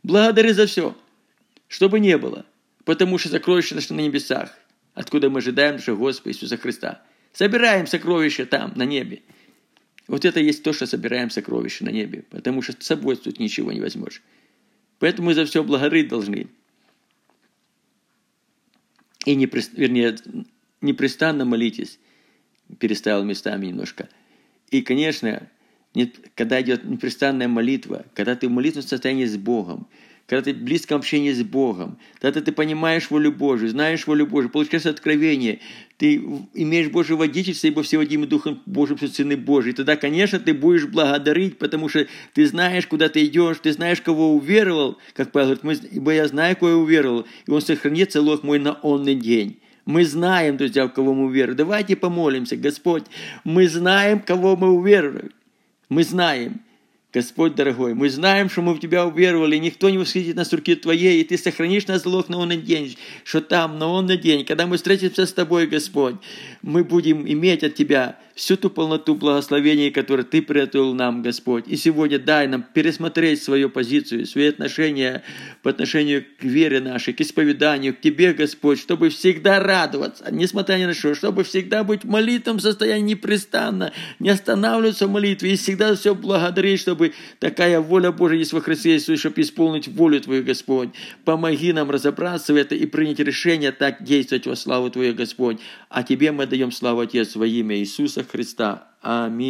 Благодари 0.04 0.52
за 0.52 0.66
все, 0.66 0.96
что 1.68 1.88
бы 1.88 2.00
ни 2.00 2.14
было, 2.16 2.46
потому 2.84 3.18
что 3.18 3.30
сокровища 3.30 3.76
наши 3.76 3.94
на 3.94 4.02
небесах, 4.02 4.58
откуда 4.94 5.30
мы 5.30 5.40
ожидаем 5.40 5.76
нашего 5.76 5.96
Господа 5.96 6.32
Иисуса 6.32 6.58
Христа. 6.58 7.02
Собираем 7.32 7.88
сокровища 7.88 8.46
там, 8.46 8.74
на 8.76 8.84
небе. 8.84 9.22
Вот 10.08 10.26
это 10.26 10.40
есть 10.40 10.64
то, 10.64 10.74
что 10.74 10.86
собираем 10.86 11.30
сокровища 11.30 11.86
на 11.86 11.90
небе, 11.90 12.24
потому 12.30 12.62
что 12.62 12.74
с 12.74 12.86
собой 12.86 13.16
тут 13.16 13.40
ничего 13.40 13.72
не 13.72 13.82
возьмешь. 13.82 14.22
Поэтому 15.06 15.28
мы 15.28 15.36
за 15.36 15.46
все 15.46 15.64
благодарить 15.64 16.08
должны. 16.08 16.48
И 19.24 19.36
не, 19.36 19.46
вернее, 19.46 20.16
непрестанно 20.82 21.46
молитесь. 21.46 22.00
Переставил 22.80 23.24
местами 23.24 23.68
немножко. 23.68 24.10
И, 24.72 24.82
конечно, 24.82 25.48
когда 26.34 26.60
идет 26.60 26.86
непрестанная 26.86 27.48
молитва, 27.48 28.08
когда 28.16 28.36
ты 28.36 28.48
в 28.48 28.52
молитвенном 28.52 28.88
состоянии 28.88 29.26
с 29.26 29.38
Богом, 29.38 29.88
когда 30.28 30.42
ты 30.42 30.54
в 30.54 30.64
близком 30.64 30.98
общении 30.98 31.32
с 31.32 31.44
Богом, 31.44 31.98
тогда 32.20 32.42
ты 32.42 32.52
понимаешь 32.52 33.10
волю 33.10 33.32
Божию, 33.32 33.70
знаешь 33.70 34.08
волю 34.08 34.26
Божию, 34.26 34.50
получаешь 34.50 34.86
откровение, 34.86 35.60
ты 35.98 36.16
имеешь 36.54 36.90
Божье 36.90 37.16
водительство, 37.16 37.68
ибо 37.68 37.84
все 37.84 37.98
водимы 37.98 38.26
Духом 38.26 38.62
Божьим 38.66 38.98
Сыны 38.98 39.38
Божьи. 39.38 39.72
Тогда, 39.72 39.96
конечно, 39.96 40.40
ты 40.40 40.54
будешь 40.54 40.88
благодарить, 40.88 41.58
потому 41.58 41.90
что 41.90 42.08
ты 42.34 42.48
знаешь, 42.48 42.88
куда 42.88 43.08
ты 43.08 43.26
идешь, 43.26 43.60
ты 43.60 43.72
знаешь, 43.72 44.02
кого 44.02 44.36
уверовал, 44.36 44.98
как 45.14 45.32
Павел 45.32 45.56
говорит, 45.56 45.84
ибо 45.92 46.12
я 46.14 46.28
знаю, 46.28 46.56
кого 46.56 46.70
я 46.70 46.78
уверовал, 46.78 47.26
и 47.46 47.52
он 47.52 47.62
сохранит 47.62 48.12
целых 48.12 48.44
мой 48.44 48.60
на 48.60 48.74
онный 48.82 49.16
день. 49.16 49.60
Мы 49.86 50.04
знаем, 50.04 50.58
друзья, 50.58 50.88
в 50.88 50.94
кого 50.94 51.14
мы 51.14 51.26
уверовали. 51.26 51.58
Давайте 51.58 51.96
помолимся, 51.96 52.58
Господь. 52.58 53.04
Мы 53.44 53.68
знаем, 53.68 54.20
кого 54.20 54.56
мы 54.56 54.72
уверовали. 54.72 55.30
Мы 55.90 56.04
знаем. 56.04 56.62
Господь 57.16 57.56
дорогой, 57.56 57.94
мы 57.94 58.10
знаем, 58.10 58.50
что 58.50 58.62
мы 58.62 58.74
в 58.74 58.80
Тебя 58.82 59.06
уверовали, 59.06 59.56
никто 59.56 59.90
не 59.90 59.98
восхитит 59.98 60.36
нас 60.36 60.52
руки 60.52 60.76
Твоей, 60.76 61.22
и 61.22 61.24
Ты 61.24 61.38
сохранишь 61.38 61.88
нас 61.88 62.04
залог 62.04 62.28
на 62.28 62.38
он 62.38 62.50
день, 62.62 62.98
что 63.24 63.40
там, 63.40 63.80
на 63.80 63.88
он 63.88 64.08
день, 64.08 64.44
когда 64.44 64.68
мы 64.68 64.76
встретимся 64.76 65.26
с 65.26 65.32
Тобой, 65.32 65.66
Господь, 65.66 66.16
мы 66.62 66.84
будем 66.84 67.26
иметь 67.26 67.64
от 67.64 67.74
Тебя 67.74 68.20
всю 68.36 68.58
ту 68.58 68.70
полноту 68.70 69.16
благословения, 69.16 69.92
которую 69.92 70.26
Ты 70.26 70.42
приготовил 70.42 70.94
нам, 70.94 71.22
Господь. 71.22 71.68
И 71.68 71.78
сегодня 71.78 72.20
дай 72.20 72.48
нам 72.48 72.66
пересмотреть 72.74 73.42
свою 73.42 73.70
позицию, 73.70 74.26
свои 74.26 74.48
отношения 74.48 75.24
по 75.64 75.70
отношению 75.70 76.26
к 76.40 76.44
вере 76.44 76.82
нашей, 76.82 77.14
к 77.14 77.22
исповеданию, 77.22 77.96
к 77.96 78.02
Тебе, 78.02 78.34
Господь, 78.34 78.80
чтобы 78.80 79.10
всегда 79.10 79.62
радоваться, 79.62 80.28
несмотря 80.32 80.76
ни 80.76 80.86
на 80.86 80.94
что, 80.94 81.16
чтобы 81.16 81.46
всегда 81.46 81.86
быть 81.86 82.04
в 82.04 82.10
молитвом 82.10 82.60
состоянии 82.60 83.14
непрестанно, 83.14 83.94
не 84.20 84.30
останавливаться 84.30 85.08
в 85.08 85.12
молитве 85.12 85.54
и 85.54 85.56
всегда 85.56 85.96
все 85.96 86.14
благодарить, 86.14 86.82
чтобы 86.82 87.14
такая 87.40 87.80
воля 87.80 88.12
Божия 88.12 88.40
есть 88.40 88.52
во 88.52 88.60
Христе 88.60 88.96
Иисусе, 88.96 89.18
чтобы 89.18 89.42
исполнить 89.42 89.88
волю 89.88 90.20
Твою, 90.20 90.44
Господь. 90.44 90.90
Помоги 91.24 91.72
нам 91.72 91.90
разобраться 91.90 92.52
в 92.52 92.58
это 92.58 92.76
и 92.76 92.86
принять 92.86 93.20
решение 93.20 93.72
так 93.72 94.04
действовать 94.04 94.46
во 94.46 94.58
славу 94.58 94.90
Твою, 94.90 95.16
Господь. 95.16 95.60
А 95.90 96.04
Тебе 96.04 96.34
мы 96.34 96.46
даем 96.46 96.74
славу, 96.74 97.00
Отец, 97.00 97.38
во 97.38 97.48
имя 97.48 97.78
Иисуса 97.78 98.25
Христа. 98.26 98.88
Аминь. 99.02 99.44